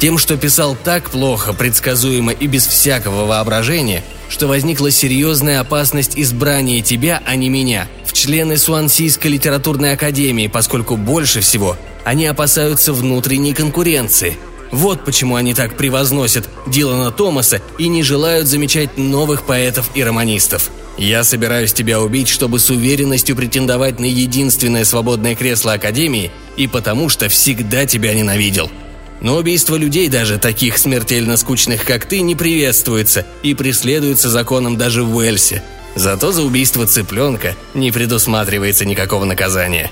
Тем, 0.00 0.18
что 0.18 0.36
писал 0.36 0.76
так 0.76 1.08
плохо, 1.10 1.52
предсказуемо 1.52 2.32
и 2.32 2.48
без 2.48 2.66
всякого 2.66 3.24
воображения, 3.24 4.02
что 4.28 4.46
возникла 4.46 4.90
серьезная 4.90 5.60
опасность 5.60 6.12
избрания 6.16 6.82
тебя, 6.82 7.22
а 7.26 7.36
не 7.36 7.48
меня, 7.48 7.88
в 8.04 8.12
члены 8.12 8.56
Суансийской 8.56 9.30
литературной 9.30 9.92
академии, 9.92 10.48
поскольку 10.48 10.96
больше 10.96 11.40
всего 11.40 11.76
они 12.04 12.26
опасаются 12.26 12.92
внутренней 12.92 13.54
конкуренции– 13.54 14.36
вот 14.70 15.04
почему 15.04 15.36
они 15.36 15.54
так 15.54 15.76
превозносят 15.76 16.48
Дилана 16.66 17.10
Томаса 17.10 17.62
и 17.78 17.88
не 17.88 18.02
желают 18.02 18.46
замечать 18.46 18.98
новых 18.98 19.44
поэтов 19.44 19.90
и 19.94 20.02
романистов. 20.02 20.70
Я 20.98 21.24
собираюсь 21.24 21.72
тебя 21.72 22.00
убить, 22.00 22.28
чтобы 22.28 22.58
с 22.58 22.70
уверенностью 22.70 23.36
претендовать 23.36 24.00
на 24.00 24.04
единственное 24.04 24.84
свободное 24.84 25.34
кресло 25.34 25.74
Академии 25.74 26.30
и 26.56 26.66
потому 26.66 27.08
что 27.08 27.28
всегда 27.28 27.86
тебя 27.86 28.14
ненавидел. 28.14 28.70
Но 29.20 29.36
убийство 29.36 29.76
людей, 29.76 30.08
даже 30.08 30.38
таких 30.38 30.78
смертельно 30.78 31.36
скучных, 31.36 31.84
как 31.84 32.06
ты, 32.06 32.20
не 32.20 32.34
приветствуется 32.34 33.26
и 33.42 33.54
преследуется 33.54 34.30
законом 34.30 34.76
даже 34.76 35.02
в 35.02 35.16
Уэльсе. 35.16 35.62
Зато 35.94 36.32
за 36.32 36.42
убийство 36.42 36.86
цыпленка 36.86 37.56
не 37.74 37.90
предусматривается 37.90 38.84
никакого 38.84 39.24
наказания. 39.24 39.90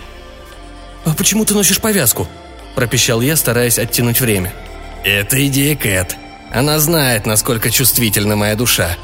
«А 1.04 1.14
почему 1.14 1.44
ты 1.44 1.54
носишь 1.54 1.80
повязку?»– 1.80 2.28
пропищал 2.76 3.20
я, 3.20 3.36
стараясь 3.36 3.78
оттянуть 3.78 4.20
время– 4.20 4.52
это 5.06 5.46
идея 5.46 5.76
Кэт. 5.76 6.16
Она 6.52 6.80
знает, 6.80 7.26
насколько 7.26 7.70
чувствительна 7.70 8.34
моя 8.34 8.56
душа. 8.56 8.96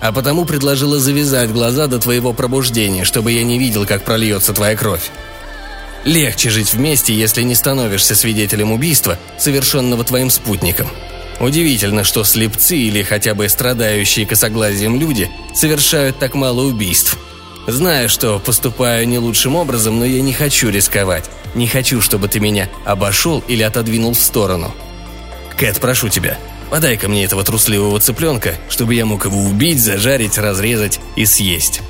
А 0.00 0.10
потому 0.10 0.44
предложила 0.44 0.98
завязать 0.98 1.52
глаза 1.52 1.86
до 1.86 2.00
твоего 2.00 2.32
пробуждения, 2.32 3.04
чтобы 3.04 3.30
я 3.30 3.44
не 3.44 3.56
видел, 3.56 3.86
как 3.86 4.02
прольется 4.02 4.52
твоя 4.52 4.76
кровь. 4.76 5.08
Легче 6.06 6.50
жить 6.50 6.72
вместе, 6.72 7.12
если 7.12 7.42
не 7.42 7.56
становишься 7.56 8.14
свидетелем 8.14 8.70
убийства, 8.70 9.18
совершенного 9.38 10.04
твоим 10.04 10.30
спутником. 10.30 10.86
Удивительно, 11.40 12.04
что 12.04 12.22
слепцы 12.22 12.76
или 12.76 13.02
хотя 13.02 13.34
бы 13.34 13.48
страдающие 13.48 14.24
косоглазием 14.24 15.00
люди 15.00 15.28
совершают 15.52 16.16
так 16.20 16.34
мало 16.36 16.62
убийств. 16.62 17.18
Знаю, 17.66 18.08
что 18.08 18.38
поступаю 18.38 19.08
не 19.08 19.18
лучшим 19.18 19.56
образом, 19.56 19.98
но 19.98 20.04
я 20.04 20.22
не 20.22 20.32
хочу 20.32 20.70
рисковать. 20.70 21.28
Не 21.56 21.66
хочу, 21.66 22.00
чтобы 22.00 22.28
ты 22.28 22.38
меня 22.38 22.68
обошел 22.84 23.42
или 23.48 23.64
отодвинул 23.64 24.14
в 24.14 24.20
сторону. 24.20 24.72
Кэт, 25.58 25.80
прошу 25.80 26.08
тебя, 26.08 26.38
подай-ка 26.70 27.08
мне 27.08 27.24
этого 27.24 27.42
трусливого 27.42 27.98
цыпленка, 27.98 28.54
чтобы 28.68 28.94
я 28.94 29.06
мог 29.06 29.24
его 29.24 29.40
убить, 29.40 29.80
зажарить, 29.80 30.38
разрезать 30.38 31.00
и 31.16 31.26
съесть». 31.26 31.80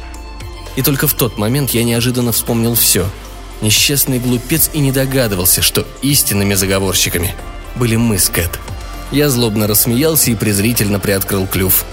И 0.77 0.83
только 0.83 1.07
в 1.07 1.15
тот 1.15 1.39
момент 1.39 1.71
я 1.71 1.85
неожиданно 1.85 2.33
вспомнил 2.33 2.75
все. 2.75 3.07
Несчастный 3.61 4.19
глупец 4.19 4.71
и 4.73 4.81
не 4.81 4.93
догадывался, 4.93 5.63
что 5.63 5.87
истинными 6.03 6.55
заговорщиками 6.55 7.35
были 7.75 7.97
мы 7.97 8.19
с 8.19 8.29
Кэт. 8.29 8.59
Я 9.13 9.29
злобно 9.29 9.67
рассмеялся 9.67 10.31
и 10.31 10.35
презрительно 10.35 10.99
приоткрыл 10.99 11.47
клюв. 11.47 11.85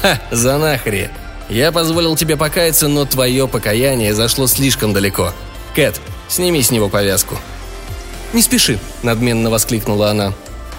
«Ха, 0.00 0.20
занахри! 0.30 1.10
Я 1.48 1.72
позволил 1.72 2.16
тебе 2.16 2.36
покаяться, 2.36 2.88
но 2.88 3.04
твое 3.04 3.48
покаяние 3.48 4.14
зашло 4.14 4.46
слишком 4.46 4.92
далеко. 4.92 5.32
Кэт, 5.74 6.00
сними 6.28 6.62
с 6.62 6.70
него 6.70 6.88
повязку». 6.88 7.36
«Не 8.32 8.42
спеши»,— 8.42 8.78
надменно 9.02 9.50
воскликнула 9.50 10.10
она 10.10 10.32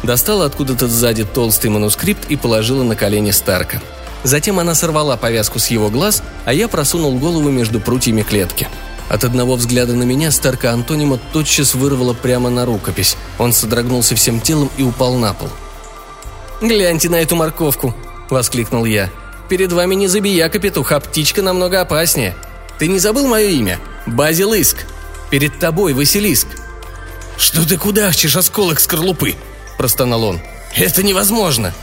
достала 0.03 0.45
откуда-то 0.45 0.87
сзади 0.87 1.23
толстый 1.23 1.67
манускрипт 1.67 2.29
и 2.29 2.35
положила 2.35 2.83
на 2.83 2.95
колени 2.95 3.31
Старка. 3.31 3.81
Затем 4.23 4.59
она 4.59 4.75
сорвала 4.75 5.17
повязку 5.17 5.59
с 5.59 5.67
его 5.67 5.89
глаз, 5.89 6.23
а 6.45 6.53
я 6.53 6.67
просунул 6.67 7.17
голову 7.17 7.49
между 7.49 7.79
прутьями 7.79 8.21
клетки. 8.21 8.67
От 9.09 9.23
одного 9.23 9.55
взгляда 9.55 9.93
на 9.93 10.03
меня 10.03 10.31
Старка 10.31 10.71
Антонима 10.71 11.19
тотчас 11.31 11.75
вырвала 11.75 12.13
прямо 12.13 12.49
на 12.49 12.65
рукопись. 12.65 13.17
Он 13.37 13.53
содрогнулся 13.53 14.15
всем 14.15 14.39
телом 14.39 14.69
и 14.77 14.83
упал 14.83 15.15
на 15.15 15.33
пол. 15.33 15.49
«Гляньте 16.61 17.09
на 17.09 17.15
эту 17.15 17.35
морковку!»– 17.35 17.93
воскликнул 18.29 18.85
я. 18.85 19.09
«Перед 19.49 19.71
вами 19.71 19.95
не 19.95 20.07
забияка 20.07 20.59
петух, 20.59 20.91
а 20.93 20.99
птичка 20.99 21.41
намного 21.41 21.81
опаснее. 21.81 22.35
Ты 22.79 22.87
не 22.87 22.99
забыл 22.99 23.27
мое 23.27 23.49
имя? 23.49 23.79
Базил 24.05 24.53
Иск. 24.53 24.85
Перед 25.29 25.59
тобой 25.59 25.93
Василиск». 25.93 26.47
«Что 27.37 27.67
ты 27.67 27.77
кудахчешь, 27.77 28.35
осколок 28.35 28.79
скорлупы?»– 28.79 29.35
простонал 29.77 30.23
он. 30.23 30.39
«Это 30.75 31.03
невозможно!» 31.03 31.73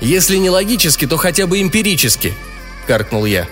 «Если 0.00 0.36
не 0.36 0.48
логически, 0.48 1.06
то 1.06 1.16
хотя 1.16 1.46
бы 1.46 1.60
эмпирически!»– 1.60 2.34
каркнул 2.86 3.24
я. 3.24 3.48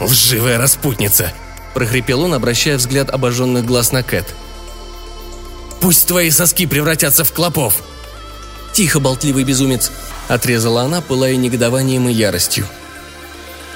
«Лживая 0.00 0.58
распутница!»– 0.58 1.32
прохрипел 1.74 2.22
он, 2.22 2.34
обращая 2.34 2.76
взгляд 2.76 3.10
обожженных 3.10 3.64
глаз 3.64 3.92
на 3.92 4.02
Кэт. 4.02 4.26
«Пусть 5.80 6.06
твои 6.06 6.30
соски 6.30 6.66
превратятся 6.66 7.24
в 7.24 7.32
клопов!» 7.32 7.82
«Тихо, 8.72 9.00
болтливый 9.00 9.44
безумец!»– 9.44 9.90
отрезала 10.28 10.82
она, 10.82 11.00
пылая 11.00 11.36
негодованием 11.36 12.08
и 12.08 12.12
яростью. 12.12 12.66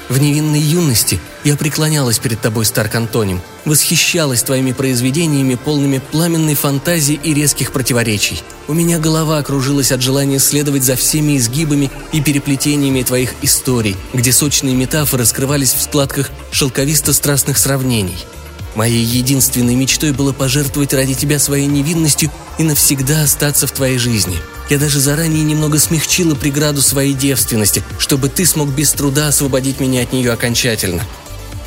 В 0.09 0.21
невинной 0.21 0.61
юности 0.61 1.19
я 1.43 1.57
преклонялась 1.57 2.21
перед 2.21 2.41
тобой, 2.41 2.65
Старк 2.65 2.95
Антоним, 2.95 3.41
восхищалась 3.65 4.43
твоими 4.45 4.71
произведениями, 4.71 5.57
полными 5.57 6.01
пламенной 6.13 6.55
фантазии 6.55 7.19
и 7.21 7.35
резких 7.35 7.73
противоречий. 7.73 8.41
У 8.69 8.75
меня 8.75 9.01
голова 9.01 9.43
кружилась 9.43 9.91
от 9.91 10.03
желания 10.03 10.39
следовать 10.39 10.85
за 10.85 10.95
всеми 10.95 11.37
изгибами 11.37 11.91
и 12.13 12.21
переплетениями 12.21 13.03
твоих 13.03 13.35
историй, 13.43 13.97
где 14.13 14.33
сочные 14.33 14.77
метафоры 14.77 15.25
скрывались 15.25 15.73
в 15.73 15.83
складках 15.83 16.31
шелковисто-страстных 16.53 17.59
сравнений. 17.59 18.17
Моей 18.77 19.05
единственной 19.05 19.75
мечтой 19.75 20.13
было 20.13 20.33
пожертвовать 20.33 20.95
ради 20.95 21.15
тебя 21.15 21.41
своей 21.41 21.67
невинностью 21.67 22.31
и 22.59 22.63
навсегда 22.63 23.23
остаться 23.23 23.67
в 23.67 23.73
твоей 23.73 23.99
жизни– 23.99 24.37
я 24.69 24.79
даже 24.79 24.99
заранее 24.99 25.45
немного 25.45 25.79
смягчила 25.79 26.35
преграду 26.35 26.83
своей 26.83 27.15
девственности, 27.15 27.85
чтобы 27.99 28.29
ты 28.29 28.45
смог 28.45 28.69
без 28.69 28.93
труда 28.93 29.29
освободить 29.29 29.79
меня 29.79 30.03
от 30.03 30.13
нее 30.13 30.33
окончательно. 30.33 31.05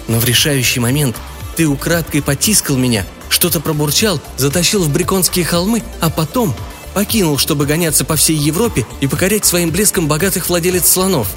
Но 0.09 0.19
в 0.19 0.25
решающий 0.25 0.81
момент 0.81 1.15
ты 1.55 1.65
украдкой 1.65 2.21
потискал 2.21 2.75
меня, 2.75 3.05
что-то 3.29 3.61
пробурчал, 3.61 4.19
затащил 4.37 4.83
в 4.83 4.91
Бриконские 4.91 5.45
холмы, 5.45 5.81
а 6.01 6.09
потом 6.09 6.53
покинул, 6.93 7.37
чтобы 7.37 7.65
гоняться 7.65 8.03
по 8.03 8.17
всей 8.17 8.35
Европе 8.35 8.85
и 8.99 9.07
покорять 9.07 9.45
своим 9.45 9.69
блеском 9.69 10.07
богатых 10.07 10.49
владелец 10.49 10.87
слонов. 10.87 11.29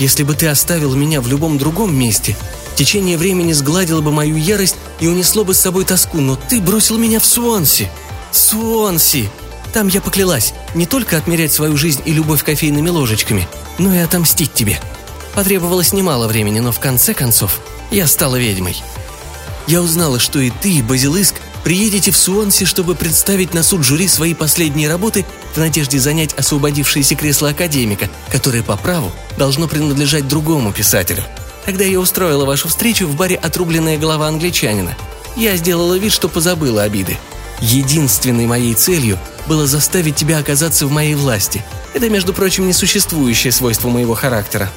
Если 0.00 0.24
бы 0.24 0.34
ты 0.34 0.48
оставил 0.48 0.94
меня 0.96 1.20
в 1.20 1.28
любом 1.28 1.56
другом 1.56 1.96
месте, 1.96 2.36
течение 2.76 3.18
времени 3.18 3.52
сгладило 3.52 4.00
бы 4.00 4.12
мою 4.12 4.36
ярость 4.36 4.76
и 5.00 5.08
унесло 5.08 5.44
бы 5.44 5.54
с 5.54 5.60
собой 5.60 5.84
тоску, 5.84 6.20
но 6.20 6.36
ты 6.36 6.60
бросил 6.60 6.98
меня 6.98 7.18
в 7.18 7.26
Суонси. 7.26 7.90
Суонси! 8.30 9.28
Там 9.72 9.88
я 9.88 10.00
поклялась 10.00 10.54
не 10.74 10.86
только 10.86 11.18
отмерять 11.18 11.52
свою 11.52 11.76
жизнь 11.76 12.02
и 12.04 12.12
любовь 12.12 12.44
кофейными 12.44 12.88
ложечками, 12.88 13.48
но 13.78 13.94
и 13.94 13.98
отомстить 13.98 14.54
тебе. 14.54 14.80
Потребовалось 15.34 15.92
немало 15.92 16.28
времени, 16.28 16.60
но 16.60 16.72
в 16.72 16.80
конце 16.80 17.12
концов 17.12 17.60
я 17.90 18.06
стала 18.06 18.36
ведьмой. 18.36 18.82
Я 19.66 19.82
узнала, 19.82 20.18
что 20.18 20.38
и 20.38 20.50
ты, 20.50 20.74
и 20.74 20.82
Базилыск, 20.82 21.34
приедете 21.64 22.10
в 22.10 22.16
Суонси, 22.16 22.64
чтобы 22.64 22.94
представить 22.94 23.52
на 23.52 23.62
суд 23.62 23.84
жюри 23.84 24.06
свои 24.06 24.32
последние 24.32 24.88
работы 24.88 25.26
в 25.54 25.58
надежде 25.58 25.98
занять 25.98 26.32
освободившееся 26.34 27.16
кресло 27.16 27.50
академика, 27.50 28.08
которое 28.30 28.62
по 28.62 28.76
праву 28.76 29.10
должно 29.36 29.66
принадлежать 29.66 30.28
другому 30.28 30.72
писателю. 30.72 31.24
Тогда 31.66 31.84
я 31.84 31.98
устроила 31.98 32.44
вашу 32.44 32.68
встречу 32.68 33.06
в 33.06 33.16
баре 33.16 33.36
«Отрубленная 33.36 33.98
голова 33.98 34.28
англичанина». 34.28 34.96
Я 35.36 35.56
сделала 35.56 35.98
вид, 35.98 36.12
что 36.12 36.28
позабыла 36.28 36.84
обиды. 36.84 37.18
Единственной 37.60 38.46
моей 38.46 38.74
целью 38.74 39.18
было 39.46 39.66
заставить 39.66 40.14
тебя 40.14 40.38
оказаться 40.38 40.86
в 40.86 40.92
моей 40.92 41.14
власти. 41.14 41.64
Это, 41.92 42.08
между 42.08 42.32
прочим, 42.32 42.68
несуществующее 42.68 43.52
свойство 43.52 43.88
моего 43.88 44.14
характера. 44.14 44.70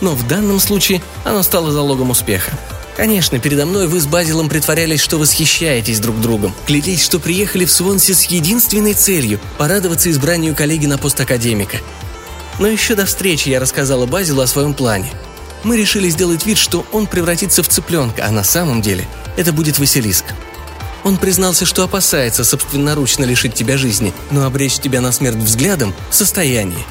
Но 0.00 0.14
в 0.14 0.26
данном 0.26 0.60
случае 0.60 1.02
оно 1.24 1.42
стало 1.42 1.72
залогом 1.72 2.10
успеха. 2.10 2.52
Конечно, 2.96 3.38
передо 3.38 3.66
мной 3.66 3.88
вы 3.88 3.98
с 3.98 4.06
Базилом 4.06 4.48
притворялись, 4.48 5.00
что 5.00 5.18
восхищаетесь 5.18 5.98
друг 5.98 6.20
другом, 6.20 6.54
клялись, 6.66 7.02
что 7.02 7.18
приехали 7.18 7.64
в 7.64 7.72
Свонси 7.72 8.12
с 8.12 8.24
единственной 8.24 8.94
целью– 8.94 9.40
порадоваться 9.58 10.10
избранию 10.10 10.54
коллеги 10.54 10.86
на 10.86 10.98
пост 10.98 11.20
академика. 11.20 11.78
Но 12.58 12.68
еще 12.68 12.94
до 12.94 13.06
встречи 13.06 13.48
я 13.48 13.58
рассказала 13.58 14.06
Базилу 14.06 14.42
о 14.42 14.46
своем 14.46 14.74
плане. 14.74 15.10
Мы 15.64 15.78
решили 15.78 16.08
сделать 16.10 16.44
вид, 16.46 16.58
что 16.58 16.86
он 16.92 17.06
превратится 17.06 17.62
в 17.62 17.68
цыпленка, 17.68 18.26
а 18.26 18.30
на 18.30 18.44
самом 18.44 18.82
деле 18.82 19.08
это 19.36 19.52
будет 19.52 19.78
Василиск. 19.78 20.26
Он 21.02 21.16
признался, 21.16 21.66
что 21.66 21.82
опасается 21.82 22.44
собственноручно 22.44 23.24
лишить 23.24 23.54
тебя 23.54 23.76
жизни, 23.76 24.12
но 24.30 24.44
обречь 24.44 24.78
тебя 24.78 25.00
на 25.00 25.10
смерть 25.10 25.36
взглядом 25.36 25.94
в 26.10 26.14
состоянии. 26.14 26.84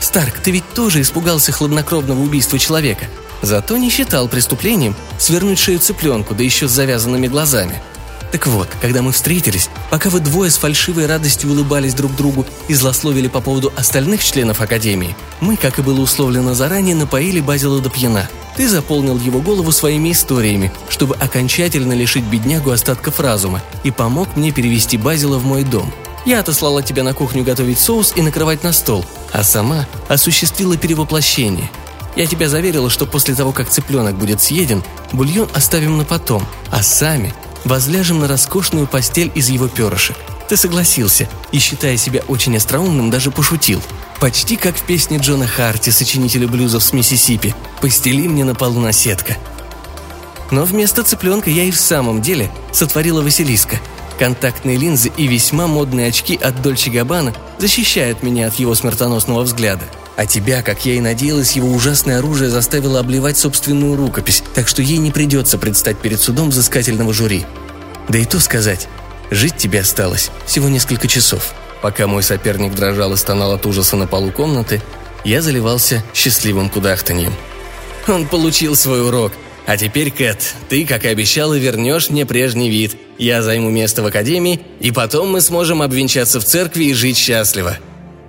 Старк, 0.00 0.38
ты 0.40 0.50
ведь 0.50 0.68
тоже 0.74 1.00
испугался 1.00 1.52
хладнокровного 1.52 2.20
убийства 2.20 2.58
человека. 2.58 3.06
Зато 3.42 3.76
не 3.76 3.90
считал 3.90 4.28
преступлением 4.28 4.94
свернуть 5.18 5.58
шею 5.58 5.78
цыпленку, 5.78 6.34
да 6.34 6.42
еще 6.42 6.68
с 6.68 6.72
завязанными 6.72 7.26
глазами– 7.26 7.82
так 8.34 8.48
вот, 8.48 8.68
когда 8.82 9.00
мы 9.00 9.12
встретились, 9.12 9.70
пока 9.90 10.10
вы 10.10 10.18
двое 10.18 10.50
с 10.50 10.56
фальшивой 10.56 11.06
радостью 11.06 11.52
улыбались 11.52 11.94
друг 11.94 12.16
другу 12.16 12.44
и 12.66 12.74
злословили 12.74 13.28
по 13.28 13.40
поводу 13.40 13.72
остальных 13.76 14.24
членов 14.24 14.60
Академии, 14.60 15.14
мы, 15.40 15.56
как 15.56 15.78
и 15.78 15.82
было 15.82 16.00
условлено 16.00 16.52
заранее, 16.52 16.96
напоили 16.96 17.38
Базила 17.38 17.80
до 17.80 17.90
пьяна. 17.90 18.28
Ты 18.56 18.68
заполнил 18.68 19.16
его 19.18 19.40
голову 19.40 19.70
своими 19.70 20.10
историями, 20.10 20.72
чтобы 20.88 21.14
окончательно 21.14 21.92
лишить 21.92 22.24
беднягу 22.24 22.72
остатков 22.72 23.20
разума, 23.20 23.62
и 23.84 23.92
помог 23.92 24.34
мне 24.34 24.50
перевести 24.50 24.96
Базила 24.96 25.38
в 25.38 25.44
мой 25.44 25.62
дом. 25.62 25.94
Я 26.26 26.40
отослала 26.40 26.82
тебя 26.82 27.04
на 27.04 27.14
кухню 27.14 27.44
готовить 27.44 27.78
соус 27.78 28.14
и 28.16 28.22
накрывать 28.22 28.64
на 28.64 28.72
стол, 28.72 29.06
а 29.32 29.44
сама 29.44 29.86
осуществила 30.08 30.76
перевоплощение. 30.76 31.70
Я 32.16 32.26
тебя 32.26 32.48
заверила, 32.48 32.90
что 32.90 33.06
после 33.06 33.36
того, 33.36 33.52
как 33.52 33.70
цыпленок 33.70 34.16
будет 34.16 34.42
съеден, 34.42 34.82
бульон 35.12 35.48
оставим 35.54 35.98
на 35.98 36.04
потом, 36.04 36.44
а 36.72 36.82
сами 36.82 37.32
возляжем 37.64 38.20
на 38.20 38.28
роскошную 38.28 38.86
постель 38.86 39.30
из 39.34 39.48
его 39.48 39.68
перышек. 39.68 40.16
Ты 40.48 40.56
согласился 40.56 41.28
и, 41.52 41.58
считая 41.58 41.96
себя 41.96 42.22
очень 42.28 42.56
остроумным, 42.56 43.10
даже 43.10 43.30
пошутил. 43.30 43.82
Почти 44.20 44.56
как 44.56 44.76
в 44.76 44.82
песне 44.82 45.18
Джона 45.18 45.46
Харти, 45.46 45.90
сочинителя 45.90 46.46
блюзов 46.46 46.82
с 46.82 46.92
Миссисипи 46.92 47.54
«Постели 47.80 48.28
мне 48.28 48.44
на 48.44 48.54
полу 48.54 48.80
наседка». 48.80 49.36
Но 50.50 50.64
вместо 50.64 51.02
цыпленка 51.02 51.50
я 51.50 51.64
и 51.64 51.70
в 51.70 51.76
самом 51.76 52.20
деле 52.20 52.50
сотворила 52.72 53.22
Василиска. 53.22 53.80
Контактные 54.18 54.76
линзы 54.76 55.10
и 55.16 55.26
весьма 55.26 55.66
модные 55.66 56.08
очки 56.08 56.36
от 56.36 56.62
Дольче 56.62 56.90
Габбана 56.90 57.34
защищают 57.58 58.22
меня 58.22 58.46
от 58.46 58.54
его 58.56 58.74
смертоносного 58.74 59.42
взгляда– 59.42 59.84
а 60.16 60.26
тебя, 60.26 60.62
как 60.62 60.84
я 60.86 60.94
и 60.94 61.00
надеялась, 61.00 61.52
его 61.52 61.68
ужасное 61.68 62.18
оружие 62.18 62.50
заставило 62.50 63.00
обливать 63.00 63.36
собственную 63.36 63.96
рукопись, 63.96 64.42
так 64.54 64.68
что 64.68 64.82
ей 64.82 64.98
не 64.98 65.10
придется 65.10 65.58
предстать 65.58 65.98
перед 65.98 66.20
судом 66.20 66.50
взыскательного 66.50 67.12
жюри. 67.12 67.44
Да 68.08 68.18
и 68.18 68.24
то 68.24 68.38
сказать, 68.38 68.88
жить 69.30 69.56
тебе 69.56 69.80
осталось 69.80 70.30
всего 70.46 70.68
несколько 70.68 71.08
часов. 71.08 71.52
Пока 71.82 72.06
мой 72.06 72.22
соперник 72.22 72.74
дрожал 72.74 73.12
и 73.12 73.16
стонал 73.16 73.52
от 73.52 73.66
ужаса 73.66 73.96
на 73.96 74.06
полу 74.06 74.30
комнаты, 74.30 74.80
я 75.24 75.42
заливался 75.42 76.04
счастливым 76.14 76.70
кудахтаньем. 76.70 77.34
Он 78.06 78.26
получил 78.26 78.76
свой 78.76 79.06
урок. 79.06 79.32
А 79.66 79.78
теперь, 79.78 80.10
Кэт, 80.10 80.54
ты, 80.68 80.86
как 80.86 81.04
и 81.04 81.08
обещала, 81.08 81.54
вернешь 81.54 82.10
мне 82.10 82.26
прежний 82.26 82.68
вид. 82.68 82.96
Я 83.16 83.42
займу 83.42 83.70
место 83.70 84.02
в 84.02 84.06
академии, 84.06 84.60
и 84.80 84.90
потом 84.90 85.30
мы 85.30 85.40
сможем 85.40 85.80
обвенчаться 85.80 86.38
в 86.38 86.44
церкви 86.44 86.84
и 86.84 86.94
жить 86.94 87.16
счастливо. 87.16 87.78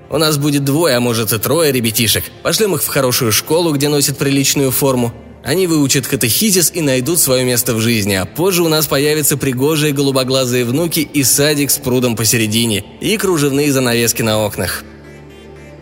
У 0.09 0.17
нас 0.17 0.37
будет 0.37 0.63
двое, 0.63 0.95
а 0.95 0.99
может 0.99 1.33
и 1.33 1.39
трое 1.39 1.71
ребятишек. 1.71 2.25
Пошлем 2.43 2.75
их 2.75 2.83
в 2.83 2.87
хорошую 2.87 3.31
школу, 3.31 3.73
где 3.73 3.89
носят 3.89 4.17
приличную 4.17 4.71
форму. 4.71 5.13
Они 5.43 5.67
выучат 5.67 6.07
катехизис 6.07 6.71
и 6.73 6.81
найдут 6.81 7.19
свое 7.19 7.43
место 7.43 7.75
в 7.75 7.79
жизни, 7.79 8.15
а 8.15 8.25
позже 8.25 8.63
у 8.63 8.67
нас 8.67 8.87
появятся 8.87 9.37
пригожие 9.37 9.93
голубоглазые 9.93 10.65
внуки 10.65 11.01
и 11.01 11.23
садик 11.23 11.69
с 11.69 11.77
прудом 11.77 12.15
посередине, 12.15 12.83
и 12.99 13.15
кружевные 13.17 13.71
занавески 13.71 14.23
на 14.23 14.43
окнах. 14.43 14.83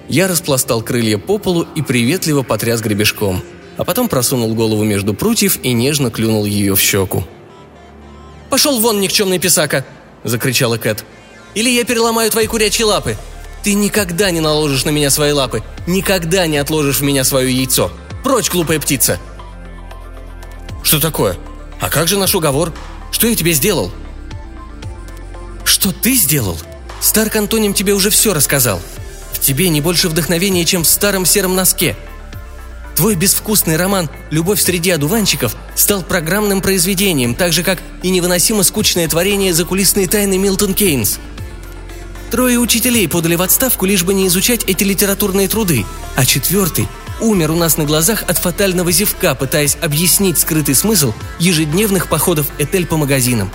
Я 0.09 0.27
распластал 0.27 0.81
крылья 0.81 1.17
по 1.17 1.37
полу 1.37 1.65
и 1.75 1.81
приветливо 1.81 2.43
потряс 2.43 2.81
гребешком, 2.81 3.41
а 3.77 3.85
потом 3.85 4.09
просунул 4.09 4.53
голову 4.53 4.83
между 4.83 5.13
прутьев 5.13 5.59
и 5.63 5.71
нежно 5.71 6.11
клюнул 6.11 6.43
ее 6.43 6.75
в 6.75 6.81
щеку. 6.81 7.23
«Пошел 8.49 8.79
вон, 8.79 8.99
никчемный 8.99 9.39
писака!»– 9.39 9.85
закричала 10.25 10.77
Кэт. 10.77 11.05
«Или 11.55 11.69
я 11.69 11.85
переломаю 11.85 12.29
твои 12.31 12.47
курячьи 12.47 12.83
лапы!» 12.83 13.17
Ты 13.63 13.73
никогда 13.73 14.29
не 14.29 14.41
наложишь 14.41 14.85
на 14.85 14.89
меня 14.89 15.09
свои 15.09 15.31
лапы, 15.31 15.63
никогда 15.87 16.45
не 16.47 16.57
отложишь 16.57 16.99
в 16.99 17.03
меня 17.03 17.23
свое 17.23 17.51
яйцо. 17.51 17.91
Прочь, 18.23 18.51
глупая 18.51 18.79
птица!» 18.79 19.19
«Что 20.83 20.99
такое? 20.99 21.37
А 21.79 21.89
как 21.89 22.07
же 22.07 22.17
наш 22.17 22.35
уговор? 22.35 22.73
Что 23.11 23.27
я 23.27 23.35
тебе 23.35 23.53
сделал?» 23.53 23.91
«Что 25.63 25.91
ты 25.93 26.13
сделал? 26.13 26.57
Старк 27.01 27.35
Антоним 27.35 27.73
тебе 27.73 27.93
уже 27.93 28.09
все 28.09 28.33
рассказал. 28.33 28.81
В 29.31 29.39
тебе 29.39 29.69
не 29.69 29.81
больше 29.81 30.09
вдохновения, 30.09 30.65
чем 30.65 30.83
в 30.83 30.87
старом 30.87 31.25
сером 31.25 31.55
носке. 31.55 31.95
Твой 32.95 33.15
безвкусный 33.15 33.75
роман 33.75 34.09
«Любовь 34.29 34.61
среди 34.61 34.91
одуванчиков» 34.91 35.55
стал 35.75 36.03
программным 36.03 36.61
произведением, 36.61 37.33
так 37.33 37.51
же, 37.51 37.63
как 37.63 37.79
и 38.03 38.09
невыносимо 38.09 38.63
скучное 38.63 39.07
творение 39.07 39.53
«Закулисные 39.53 40.07
тайны 40.07 40.37
Милтон 40.37 40.73
Кейнс». 40.73 41.17
Трое 42.33 42.57
учителей 42.57 43.07
подали 43.07 43.35
в 43.35 43.43
отставку, 43.43 43.85
лишь 43.85 44.03
бы 44.03 44.15
не 44.15 44.25
изучать 44.25 44.63
эти 44.63 44.83
литературные 44.83 45.47
труды, 45.47 45.85
а 46.15 46.25
четвертый 46.25 46.87
умер 47.21 47.51
у 47.51 47.55
нас 47.55 47.77
на 47.77 47.85
глазах 47.85 48.23
от 48.27 48.39
фатального 48.39 48.91
зевка, 48.91 49.35
пытаясь 49.35 49.77
объяснить 49.79 50.39
скрытый 50.39 50.73
смысл 50.73 51.13
ежедневных 51.37 52.09
походов 52.09 52.47
Этель 52.57 52.87
по 52.87 52.97
магазинам. 52.97 53.51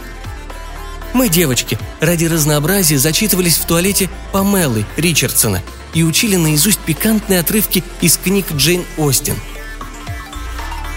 Мы, 1.12 1.28
девочки, 1.28 1.76
ради 1.98 2.26
разнообразия 2.26 3.00
зачитывались 3.00 3.56
в 3.56 3.66
туалете 3.66 4.08
Памелы 4.30 4.86
Ричардсона 4.96 5.60
и 5.92 6.04
учили 6.04 6.36
наизусть 6.36 6.78
пикантные 6.78 7.40
отрывки 7.40 7.82
из 8.00 8.16
книг 8.16 8.46
Джейн 8.52 8.84
Остин. 8.96 9.34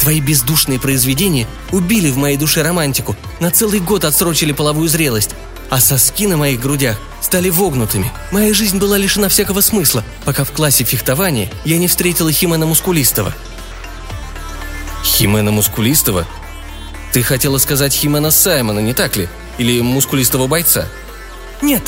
Твои 0.02 0.22
бездушные 0.22 0.80
произведения 0.80 1.48
убили 1.72 2.12
в 2.12 2.17
моей 2.17 2.38
душе 2.38 2.62
романтику, 2.62 3.15
на 3.39 3.50
целый 3.50 3.80
год 3.80 4.06
отсрочили 4.06 4.52
половую 4.52 4.88
зрелость, 4.88 5.32
а 5.72 5.80
соски 5.80 6.28
на 6.28 6.38
моих 6.38 6.60
грудях 6.60 7.00
стали 7.32 7.50
вогнутыми. 7.50 8.12
Моя 8.32 8.54
жизнь 8.54 8.78
была 8.78 8.98
лишена 8.98 9.30
всякого 9.30 9.62
смысла, 9.62 10.04
пока 10.26 10.44
в 10.44 10.52
классе 10.52 10.84
фехтования 10.84 11.50
я 11.63 11.78
не 11.78 11.88
встретила 11.88 12.30
Химена 12.30 12.65
Мускулистого. 12.65 13.34
Химена 15.02 15.50
Мускулистого? 15.50 16.28
Ты 17.13 17.24
хотела 17.24 17.58
сказать 17.58 17.94
Химена 17.94 18.32
Саймона, 18.32 18.80
не 18.80 18.94
так 18.94 19.15
ли? 19.15 19.30
Или 19.58 19.80
Мускулистого 19.80 20.48
бойца? 20.48 20.89
Нет, 21.62 21.84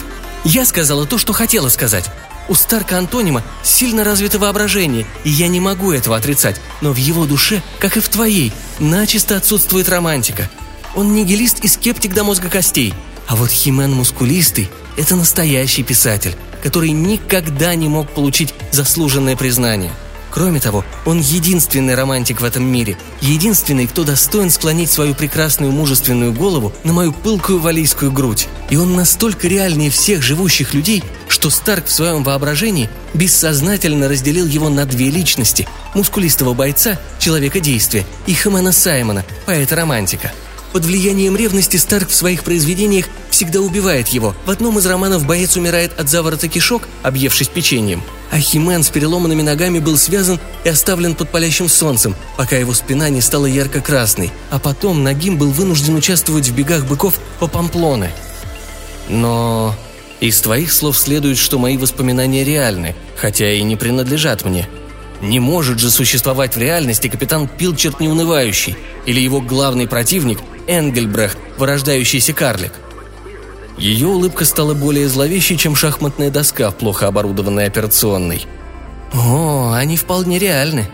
я 0.45 0.65
сказала 0.65 1.05
то, 1.05 1.17
что 1.17 1.33
хотела 1.33 1.67
сказать. 1.67 2.05
У 2.47 2.55
Старка 2.55 2.97
Антонима 2.97 3.43
сильно 3.63 4.05
развито 4.05 4.39
воображение, 4.39 5.05
и 5.25 5.29
я 5.29 5.49
не 5.49 5.59
могу 5.59 5.91
этого 5.91 6.15
отрицать, 6.15 6.55
но 6.79 6.93
в 6.93 6.97
его 6.97 7.25
душе, 7.25 7.61
как 7.79 7.97
и 7.97 7.99
в 7.99 8.07
твоей, 8.07 8.53
начисто 8.79 9.35
отсутствует 9.35 9.89
романтика. 9.89 10.49
Он 10.95 11.13
нигилист 11.13 11.59
и 11.65 11.67
скептик 11.67 12.13
до 12.13 12.23
мозга 12.23 12.47
костей, 12.47 12.93
а 13.27 13.35
вот 13.35 13.51
Химен 13.51 13.91
Мускулистый– 13.91 14.69
это 14.97 15.15
настоящий 15.15 15.83
писатель, 15.83 16.35
который 16.61 16.91
никогда 16.91 17.75
не 17.75 17.87
мог 17.87 18.09
получить 18.09 18.53
заслуженное 18.71 19.35
признание– 19.35 19.91
Кроме 20.33 20.59
того, 20.59 20.83
он 21.05 21.19
единственный 21.19 21.93
романтик 21.93 22.41
в 22.41 22.43
этом 22.43 22.65
мире, 22.65 22.97
единственный, 23.21 23.85
кто 23.85 24.03
достоин 24.03 24.49
склонить 24.49 24.89
свою 24.89 25.13
прекрасную 25.13 25.71
мужественную 25.71 26.33
голову 26.33 26.73
на 26.83 26.91
мою 26.91 27.13
пылкую 27.13 27.59
валийскую 27.59 28.11
грудь. 28.11 28.47
И 28.71 28.75
он 28.75 28.95
настолько 28.95 29.47
реальнее 29.47 29.91
всех 29.91 30.23
живущих 30.23 30.73
людей, 30.73 31.03
что 31.27 31.51
Старк 31.51 31.85
в 31.85 31.91
своем 31.91 32.23
воображении 32.23 32.89
бессознательно 33.13 34.09
разделил 34.09 34.47
его 34.47 34.69
на 34.69 34.87
две 34.87 35.11
личности– 35.11 35.67
мускулистого 35.93 36.55
бойца, 36.55 36.99
человека 37.19 37.59
действия, 37.59 38.03
и 38.25 38.33
Хамана 38.33 38.71
Саймона, 38.71 39.23
поэта-романтика– 39.45 40.31
под 40.73 40.85
влиянием 40.85 41.37
ревности 41.37 41.77
Старк 41.77 42.09
в 42.09 42.15
своих 42.15 42.43
произведениях 42.43 43.05
всегда 43.33 43.61
убивает 43.61 44.09
его. 44.09 44.35
В 44.45 44.51
одном 44.51 44.77
из 44.77 44.85
романов 44.85 45.25
боец 45.25 45.57
умирает 45.57 45.99
от 45.99 46.07
заворота 46.07 46.47
кишок, 46.47 46.87
объевшись 47.01 47.47
печеньем. 47.47 48.03
А 48.31 48.39
Химен 48.39 48.83
с 48.83 48.89
переломанными 48.89 49.41
ногами 49.41 49.79
был 49.79 49.97
связан 49.97 50.39
и 50.63 50.69
оставлен 50.69 51.15
под 51.15 51.29
палящим 51.29 51.67
солнцем, 51.67 52.15
пока 52.37 52.55
его 52.57 52.73
спина 52.73 53.09
не 53.09 53.21
стала 53.21 53.47
ярко-красной. 53.47 54.31
А 54.51 54.59
потом 54.59 55.03
Нагим 55.03 55.37
был 55.37 55.49
вынужден 55.49 55.95
участвовать 55.95 56.47
в 56.47 56.55
бегах 56.55 56.85
быков 56.85 57.15
по 57.39 57.47
Памплоне. 57.47 58.11
Но 59.09 59.75
из 60.19 60.39
твоих 60.39 60.71
слов 60.71 60.95
следует, 60.97 61.39
что 61.39 61.57
мои 61.57 61.75
воспоминания 61.75 62.43
реальны, 62.43 62.95
хотя 63.17 63.51
и 63.51 63.63
не 63.63 63.75
принадлежат 63.75 64.45
мне. 64.45 64.69
Не 65.21 65.39
может 65.39 65.79
же 65.79 65.89
существовать 65.89 66.55
в 66.55 66.59
реальности 66.59 67.07
капитан 67.07 67.47
Пилчерт 67.47 67.99
неунывающий, 67.99 68.77
или 69.07 69.19
его 69.19 69.41
главный 69.41 69.87
противник 69.87 70.39
Энгельбрехт, 70.67 71.37
вырождающийся 71.57 72.33
карлик. 72.33 72.73
Ее 73.77 74.07
улыбка 74.07 74.45
стала 74.45 74.73
более 74.73 75.09
зловещей, 75.09 75.57
чем 75.57 75.75
шахматная 75.75 76.29
доска 76.29 76.69
в 76.69 76.75
плохо 76.75 77.07
оборудованной 77.07 77.65
операционной. 77.65 78.45
О, 79.13 79.71
они 79.73 79.97
вполне 79.97 80.39
реальны. 80.39 80.87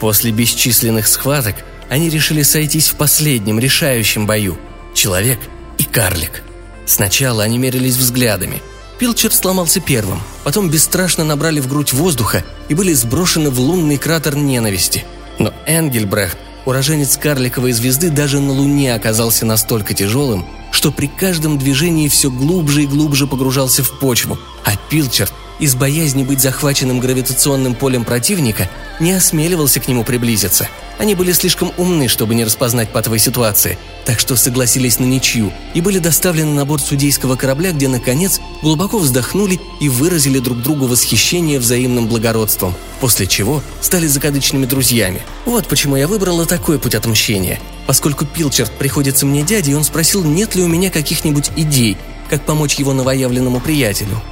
После 0.00 0.30
бесчисленных 0.30 1.06
схваток 1.06 1.56
они 1.88 2.08
решили 2.08 2.42
сойтись 2.42 2.88
в 2.88 2.96
последнем 2.96 3.58
решающем 3.58 4.26
бою– 4.26 4.56
человек 4.94 5.38
и 5.78 5.84
карлик. 5.84 6.42
Сначала 6.86 7.42
они 7.42 7.58
мерились 7.58 7.96
взглядами. 7.96 8.62
Пилчер 8.98 9.32
сломался 9.32 9.80
первым, 9.80 10.20
потом 10.44 10.68
бесстрашно 10.70 11.24
набрали 11.24 11.60
в 11.60 11.68
грудь 11.68 11.92
воздуха 11.92 12.44
и 12.68 12.74
были 12.74 12.92
сброшены 12.92 13.50
в 13.50 13.58
лунный 13.58 13.96
кратер 13.96 14.36
ненависти. 14.36 15.04
Но 15.38 15.54
Энгельбрехт 15.66 16.36
уроженец 16.66 17.16
карликовой 17.16 17.72
звезды 17.72 18.10
даже 18.10 18.40
на 18.40 18.52
Луне 18.52 18.94
оказался 18.94 19.46
настолько 19.46 19.94
тяжелым, 19.94 20.46
что 20.70 20.92
при 20.92 21.06
каждом 21.06 21.58
движении 21.58 22.08
все 22.08 22.30
глубже 22.30 22.84
и 22.84 22.86
глубже 22.86 23.26
погружался 23.26 23.82
в 23.82 23.98
почву, 23.98 24.38
а 24.64 24.72
Пилчерт 24.88 25.32
из 25.60 25.74
боязни 25.74 26.24
быть 26.24 26.40
захваченным 26.40 27.00
гравитационным 27.00 27.74
полем 27.74 28.04
противника 28.04 28.68
не 28.98 29.12
осмеливался 29.12 29.78
к 29.78 29.88
нему 29.88 30.04
приблизиться. 30.04 30.68
Они 30.98 31.14
были 31.14 31.32
слишком 31.32 31.72
умны, 31.76 32.08
чтобы 32.08 32.34
не 32.34 32.44
распознать 32.44 32.90
патовой 32.90 33.18
ситуации, 33.18 33.78
так 34.04 34.18
что 34.18 34.36
согласились 34.36 34.98
на 34.98 35.04
ничью 35.04 35.52
и 35.72 35.80
были 35.80 35.98
доставлены 35.98 36.52
на 36.52 36.64
борт 36.64 36.82
судейского 36.82 37.36
корабля, 37.36 37.72
где, 37.72 37.88
наконец, 37.88 38.40
глубоко 38.62 38.98
вздохнули 38.98 39.60
и 39.80 39.88
выразили 39.88 40.38
друг 40.38 40.60
другу 40.62 40.86
восхищение 40.86 41.58
взаимным 41.58 42.06
благородством, 42.06 42.74
после 43.00 43.26
чего 43.26 43.62
стали 43.80 44.06
закадычными 44.06 44.66
друзьями. 44.66 45.22
Вот 45.46 45.68
почему 45.68 45.96
я 45.96 46.08
выбрала 46.08 46.44
такой 46.46 46.78
путь 46.78 46.94
отмщения. 46.94 47.60
Поскольку 47.86 48.24
Пилчерт 48.24 48.72
приходится 48.72 49.26
мне 49.26 49.42
дядей, 49.42 49.74
он 49.74 49.84
спросил, 49.84 50.22
нет 50.24 50.54
ли 50.54 50.62
у 50.62 50.68
меня 50.68 50.90
каких-нибудь 50.90 51.50
идей, 51.56 51.96
как 52.28 52.42
помочь 52.42 52.74
его 52.74 52.92
новоявленному 52.92 53.60
приятелю. 53.60 54.22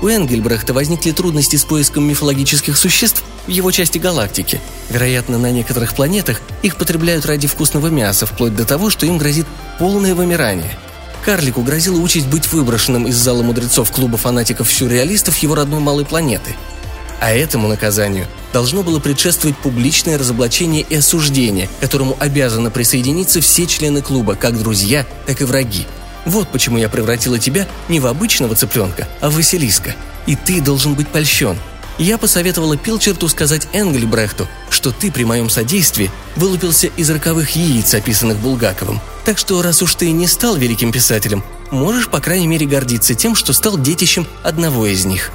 У 0.00 0.06
Энгельбрехта 0.06 0.72
возникли 0.72 1.10
трудности 1.10 1.56
с 1.56 1.64
поиском 1.64 2.04
мифологических 2.04 2.76
существ 2.76 3.24
в 3.46 3.50
его 3.50 3.72
части 3.72 3.98
галактики. 3.98 4.60
Вероятно, 4.90 5.38
на 5.38 5.50
некоторых 5.50 5.94
планетах 5.94 6.40
их 6.62 6.76
потребляют 6.76 7.26
ради 7.26 7.48
вкусного 7.48 7.88
мяса, 7.88 8.24
вплоть 8.24 8.54
до 8.54 8.64
того, 8.64 8.90
что 8.90 9.06
им 9.06 9.18
грозит 9.18 9.46
полное 9.78 10.14
вымирание. 10.14 10.78
Карлику 11.24 11.62
грозила 11.62 11.98
участь 11.98 12.28
быть 12.28 12.50
выброшенным 12.52 13.08
из 13.08 13.16
зала 13.16 13.42
мудрецов 13.42 13.90
клуба 13.90 14.16
фанатиков-сюрреалистов 14.16 15.36
его 15.38 15.56
родной 15.56 15.80
малой 15.80 16.04
планеты. 16.04 16.54
А 17.20 17.32
этому 17.32 17.66
наказанию 17.66 18.28
должно 18.52 18.84
было 18.84 19.00
предшествовать 19.00 19.58
публичное 19.58 20.16
разоблачение 20.16 20.86
и 20.88 20.94
осуждение, 20.94 21.68
которому 21.80 22.16
обязаны 22.20 22.70
присоединиться 22.70 23.40
все 23.40 23.66
члены 23.66 24.00
клуба, 24.00 24.36
как 24.36 24.56
друзья, 24.56 25.04
так 25.26 25.40
и 25.40 25.44
враги– 25.44 25.86
вот 26.28 26.48
почему 26.48 26.78
я 26.78 26.88
превратила 26.88 27.38
тебя 27.38 27.66
не 27.88 28.00
в 28.00 28.06
обычного 28.06 28.54
цыпленка, 28.54 29.08
а 29.20 29.30
в 29.30 29.36
Василиска. 29.36 29.94
И 30.26 30.36
ты 30.36 30.60
должен 30.60 30.94
быть 30.94 31.08
польщен. 31.08 31.56
Я 31.98 32.16
посоветовала 32.16 32.76
Пилчерту 32.76 33.28
сказать 33.28 33.66
Энгельбрехту, 33.72 34.46
что 34.70 34.92
ты 34.92 35.10
при 35.10 35.24
моем 35.24 35.50
содействии 35.50 36.10
вылупился 36.36 36.86
из 36.86 37.10
роковых 37.10 37.56
яиц, 37.56 37.92
описанных 37.94 38.38
Булгаковым. 38.38 39.00
Так 39.24 39.36
что, 39.36 39.60
раз 39.62 39.82
уж 39.82 39.96
ты 39.96 40.12
не 40.12 40.28
стал 40.28 40.56
великим 40.56 40.92
писателем, 40.92 41.42
можешь, 41.72 42.08
по 42.08 42.20
крайней 42.20 42.46
мере, 42.46 42.66
гордиться 42.66 43.14
тем, 43.14 43.34
что 43.34 43.52
стал 43.52 43.76
детищем 43.76 44.28
одного 44.44 44.86
из 44.86 45.04
них. 45.04 45.32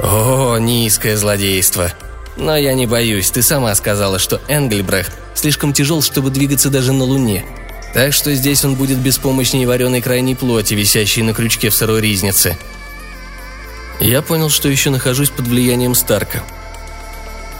О, 0.00 0.56
низкое 0.58 1.16
злодейство. 1.16 1.92
Но 2.36 2.56
я 2.56 2.74
не 2.74 2.86
боюсь, 2.86 3.30
ты 3.30 3.42
сама 3.42 3.74
сказала, 3.76 4.18
что 4.18 4.40
Энгельбрехт 4.48 5.12
слишком 5.34 5.72
тяжел, 5.72 6.02
чтобы 6.02 6.30
двигаться 6.30 6.68
даже 6.68 6.92
на 6.92 7.04
Луне– 7.04 7.44
так 7.96 8.12
что 8.12 8.34
здесь 8.34 8.62
он 8.62 8.74
будет 8.74 8.98
беспомощнее 8.98 9.66
вареной 9.66 10.02
крайней 10.02 10.34
плоти, 10.34 10.74
висящей 10.74 11.22
на 11.22 11.32
крючке 11.32 11.70
в 11.70 11.74
сырой 11.74 12.02
ризнице. 12.02 12.58
Я 14.00 14.20
понял, 14.20 14.50
что 14.50 14.68
еще 14.68 14.90
нахожусь 14.90 15.30
под 15.30 15.46
влиянием 15.46 15.94
Старка. 15.94 16.42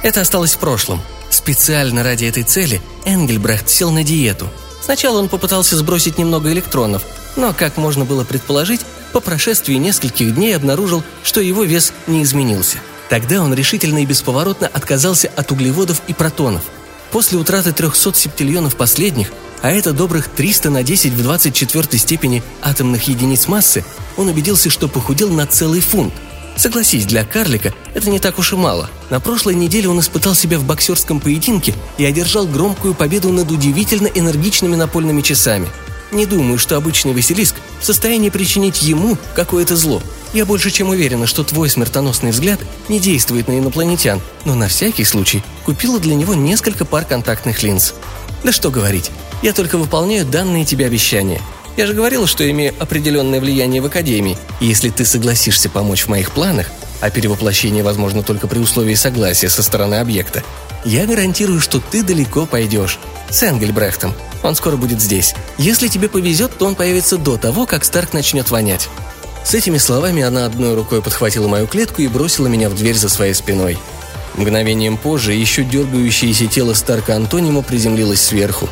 Это 0.03 0.21
осталось 0.21 0.53
в 0.53 0.59
прошлом. 0.59 1.01
Специально 1.31 2.03
ради 2.03 2.27
этой 2.27 2.43
цели 2.43 2.83
Энгельбрехт 3.07 3.71
сел 3.71 3.91
на 3.91 4.05
диету. 4.05 4.47
Сначала 4.83 5.21
он 5.21 5.31
попытался 5.31 5.75
сбросить 5.75 6.19
немного 6.19 6.53
электронов, 6.53 7.03
но, 7.37 7.55
как 7.55 7.79
можно 7.79 8.05
было 8.05 8.23
предположить, 8.25 8.83
по 9.15 9.21
прошествии 9.21 9.77
нескольких 9.77 10.35
дней 10.35 10.55
обнаружил, 10.55 11.03
что 11.23 11.41
его 11.41 11.65
вес 11.65 11.95
не 12.07 12.23
изменился. 12.23 12.77
Тогда 13.09 13.41
он 13.41 13.55
решительно 13.55 14.03
и 14.03 14.07
бесповоротно 14.07 14.67
отказался 14.67 15.33
от 15.35 15.51
углеводов 15.51 16.03
и 16.09 16.13
протонов. 16.13 16.65
После 17.11 17.39
утраты 17.39 17.73
300 17.73 18.13
септильонов 18.13 18.77
последних 18.77 19.33
а 19.67 19.73
это 19.73 19.93
добрых 19.93 20.29
300 20.29 20.71
на 20.71 20.85
10 20.85 21.13
в 21.13 21.23
24 21.25 21.99
степени 21.99 22.45
атомных 22.63 23.09
единиц 23.09 23.49
массы, 23.49 23.85
он 24.17 24.29
убедился, 24.29 24.71
что 24.71 24.87
похудел 24.87 25.29
на 25.29 25.45
целый 25.45 25.81
фунт. 25.81 26.15
Согласись, 26.57 27.05
для 27.05 27.25
карлика 27.25 27.75
это 27.93 28.09
не 28.09 28.21
так 28.21 28.39
уж 28.39 28.53
и 28.53 28.57
мало. 28.57 28.89
На 29.11 29.19
прошлой 29.19 29.57
неделе 29.57 29.89
он 29.89 29.99
испытал 29.99 30.37
себя 30.37 30.61
в 30.61 30.65
боксерском 30.65 31.19
поединке 31.19 31.75
и 31.99 32.05
одержал 32.05 32.47
громкую 32.47 32.95
победу 32.95 33.33
над 33.33 33.51
удивительно 33.51 34.07
энергичными 34.07 34.77
напольными 34.77 35.21
часами. 35.21 35.67
Не 36.13 36.27
думаю, 36.27 36.61
что 36.61 36.77
обычный 36.77 37.13
Василиск 37.13 37.57
в 37.81 37.85
состоянии 37.85 38.31
причинить 38.31 38.83
ему 38.83 39.19
какое-то 39.35 39.75
зло. 39.75 40.01
Я 40.33 40.47
больше 40.47 40.71
чем 40.71 40.91
уверена, 40.91 41.27
что 41.27 41.43
твой 41.43 41.69
смертоносный 41.69 42.31
взгляд 42.31 42.61
не 42.89 43.01
действует 43.01 43.49
на 43.49 43.59
инопланетян, 43.59 44.21
но 44.45 44.55
на 44.55 44.69
всякий 44.69 45.03
случай 45.03 45.43
купила 45.65 45.99
для 45.99 46.15
него 46.15 46.35
несколько 46.35 46.85
пар 46.85 47.05
контактных 47.05 47.65
линз. 47.65 47.95
Да 48.45 48.53
что 48.53 48.71
говорить, 48.71 49.11
я 49.43 49.53
только 49.53 49.79
выполняю 49.79 50.25
данные 50.25 50.65
тебе 50.65 50.87
обещания. 50.87 51.41
Я 51.77 51.87
же 51.87 51.95
говорила, 51.95 52.27
что 52.27 52.49
имею 52.51 52.75
определенное 52.79 53.41
влияние 53.41 53.83
в 53.83 53.87
Академии, 53.87 54.39
и 54.61 54.67
если 54.67 54.89
ты 54.89 55.05
согласишься 55.05 55.69
помочь 55.69 56.05
в 56.05 56.09
моих 56.09 56.31
планах, 56.31 56.71
а 57.01 57.11
перевоплощение 57.11 57.83
возможно 57.83 58.23
только 58.23 58.47
при 58.47 58.59
условии 58.59 58.95
согласия 58.95 59.51
со 59.51 59.63
стороны 59.63 59.97
объекта, 59.97 60.43
я 60.85 61.07
гарантирую, 61.07 61.61
что 61.61 61.81
ты 61.81 62.03
далеко 62.03 62.47
пойдешь. 62.47 62.99
С 63.29 63.43
Энгельбрехтом. 63.43 64.15
Он 64.43 64.55
скоро 64.55 64.77
будет 64.77 65.03
здесь. 65.03 65.35
Если 65.59 65.89
тебе 65.89 66.09
повезет, 66.09 66.57
то 66.57 66.67
он 66.67 66.75
появится 66.75 67.19
до 67.19 67.37
того, 67.37 67.67
как 67.67 67.85
Старк 67.85 68.13
начнет 68.13 68.51
вонять». 68.51 68.89
С 69.45 69.55
этими 69.55 69.79
словами 69.79 70.25
она 70.25 70.45
одной 70.45 70.75
рукой 70.75 71.01
подхватила 71.01 71.47
мою 71.47 71.69
клетку 71.69 72.03
и 72.03 72.09
бросила 72.09 72.49
меня 72.49 72.69
в 72.69 72.75
дверь 72.75 72.97
за 72.97 73.09
своей 73.09 73.33
спиной. 73.33 73.79
Мгновением 74.35 74.97
позже 74.97 75.35
еще 75.35 75.63
дергающееся 75.63 76.49
тело 76.49 76.75
Старка 76.75 77.15
Антонима 77.15 77.63
приземлилось 77.63 78.21
сверху. 78.21 78.69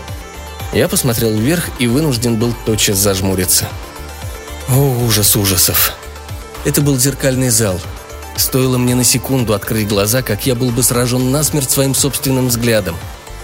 Я 0.75 0.89
посмотрел 0.89 1.37
вверх 1.37 1.69
и 1.79 1.87
вынужден 1.87 2.35
был 2.35 2.53
тотчас 2.67 2.99
зажмуриться. 2.99 3.69
О, 4.69 5.05
ужас 5.07 5.37
ужасов. 5.37 5.93
Это 6.65 6.81
был 6.81 6.99
зеркальный 6.99 7.51
зал. 7.51 7.81
Стоило 8.37 8.77
мне 8.77 8.97
на 8.97 9.05
секунду 9.05 9.55
открыть 9.55 9.87
глаза, 9.87 10.23
как 10.23 10.47
я 10.47 10.57
был 10.57 10.71
бы 10.71 10.83
сражен 10.83 11.31
насмерть 11.31 11.71
своим 11.71 11.95
собственным 11.95 12.49
взглядом. 12.49 12.97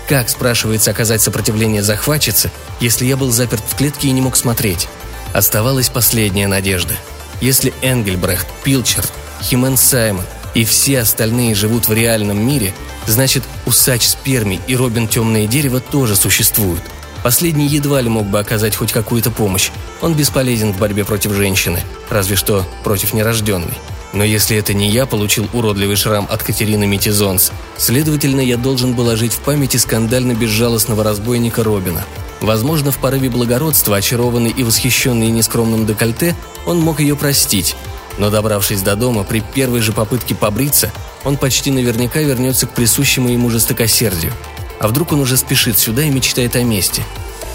Как, 0.08 0.28
спрашивается, 0.28 0.90
оказать 0.90 1.22
сопротивление 1.22 1.84
захватчице, 1.84 2.50
если 2.80 3.04
я 3.04 3.16
был 3.16 3.30
заперт 3.30 3.62
в 3.64 3.76
клетке 3.76 4.08
и 4.08 4.12
не 4.12 4.20
мог 4.20 4.34
смотреть? 4.34 4.88
Оставалась 5.32 5.88
последняя 5.88 6.48
надежда. 6.48 6.94
Если 7.40 7.72
Энгельбрехт, 7.80 8.48
Пилчард, 8.64 9.12
Химен 9.40 9.76
Саймон 9.76 10.24
и 10.54 10.64
все 10.64 10.98
остальные 10.98 11.54
живут 11.54 11.86
в 11.86 11.92
реальном 11.92 12.44
мире, 12.44 12.74
значит, 13.06 13.44
Усач 13.66 14.02
Сперми 14.02 14.60
и 14.66 14.74
Робин 14.74 15.06
Темное 15.06 15.46
Дерево 15.46 15.78
тоже 15.78 16.16
существуют. 16.16 16.82
Последний 17.22 17.66
едва 17.66 18.00
ли 18.00 18.08
мог 18.08 18.26
бы 18.26 18.38
оказать 18.38 18.76
хоть 18.76 18.92
какую-то 18.92 19.30
помощь. 19.30 19.70
Он 20.00 20.14
бесполезен 20.14 20.72
в 20.72 20.78
борьбе 20.78 21.04
против 21.04 21.32
женщины, 21.32 21.80
разве 22.08 22.36
что 22.36 22.64
против 22.82 23.12
нерожденной. 23.12 23.74
Но 24.12 24.24
если 24.24 24.56
это 24.56 24.74
не 24.74 24.88
я 24.90 25.06
получил 25.06 25.48
уродливый 25.52 25.96
шрам 25.96 26.26
от 26.28 26.42
Катерины 26.42 26.86
Метизонс, 26.86 27.52
следовательно, 27.76 28.40
я 28.40 28.56
должен 28.56 28.94
был 28.94 29.08
ожить 29.08 29.32
в 29.32 29.40
памяти 29.40 29.76
скандально 29.76 30.32
безжалостного 30.32 31.04
разбойника 31.04 31.62
Робина. 31.62 32.04
Возможно, 32.40 32.90
в 32.90 32.98
порыве 32.98 33.28
благородства, 33.28 33.96
очарованный 33.96 34.50
и 34.50 34.64
восхищенный 34.64 35.28
нескромным 35.28 35.86
декольте, 35.86 36.34
он 36.66 36.80
мог 36.80 37.00
ее 37.00 37.14
простить. 37.14 37.76
Но 38.18 38.30
добравшись 38.30 38.82
до 38.82 38.96
дома, 38.96 39.22
при 39.22 39.40
первой 39.40 39.80
же 39.80 39.92
попытке 39.92 40.34
побриться, 40.34 40.90
он 41.24 41.36
почти 41.36 41.70
наверняка 41.70 42.20
вернется 42.20 42.66
к 42.66 42.72
присущему 42.72 43.28
ему 43.28 43.50
жестокосердию. 43.50 44.32
А 44.80 44.88
вдруг 44.88 45.12
он 45.12 45.20
уже 45.20 45.36
спешит 45.36 45.78
сюда 45.78 46.02
и 46.02 46.10
мечтает 46.10 46.56
о 46.56 46.62
мести? 46.62 47.04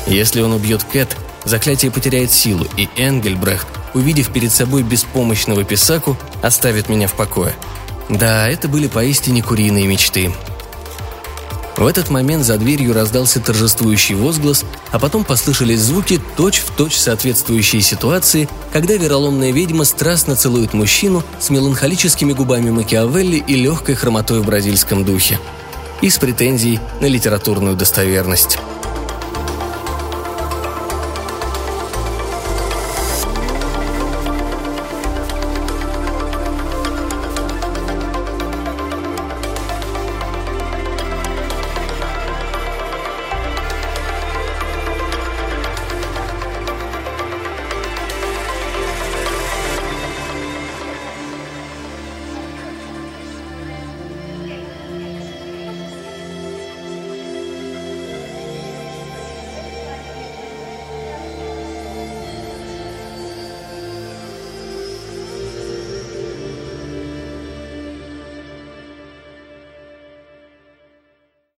Если 0.08 0.42
он 0.42 0.54
убьет 0.54 0.84
Кэт, 0.84 1.18
заклятие 1.44 1.92
потеряет 1.92 2.32
силу, 2.32 2.68
и 2.78 2.88
Энгельбрехт, 2.96 3.68
увидев 3.96 4.32
перед 4.32 4.52
собой 4.52 4.84
беспомощного 4.84 5.64
писаку, 5.64 6.16
оставит 6.44 6.88
меня 6.88 7.08
в 7.08 7.14
покое. 7.14 7.56
Да, 8.10 8.48
это 8.48 8.68
были 8.68 8.88
поистине 8.88 9.42
куриные 9.42 9.88
мечты. 9.88 10.32
В 11.78 11.88
этот 11.88 12.12
момент 12.12 12.46
за 12.46 12.58
дверью 12.58 12.94
раздался 12.94 13.42
торжествующий 13.42 14.14
возглас, 14.14 14.64
а 14.92 15.00
потом 15.00 15.26
послышались 15.26 15.82
звуки, 15.82 16.22
точь-в-точь 16.38 16.94
точь 16.94 16.98
соответствующие 16.98 17.82
ситуации, 17.82 18.48
когда 18.72 18.94
вероломная 18.94 19.52
ведьма 19.52 19.84
страстно 19.84 20.36
целует 20.36 20.74
мужчину 20.74 21.24
с 21.40 21.50
меланхолическими 21.50 22.34
губами 22.34 22.70
Макиавелли 22.70 23.38
и 23.38 23.56
легкой 23.56 23.96
хромотой 23.96 24.40
в 24.40 24.46
бразильском 24.46 25.04
духе. 25.04 25.40
И 26.02 26.10
с 26.10 26.18
претензией 26.18 26.80
на 27.02 27.06
литературную 27.06 27.76
достоверность. 27.76 28.60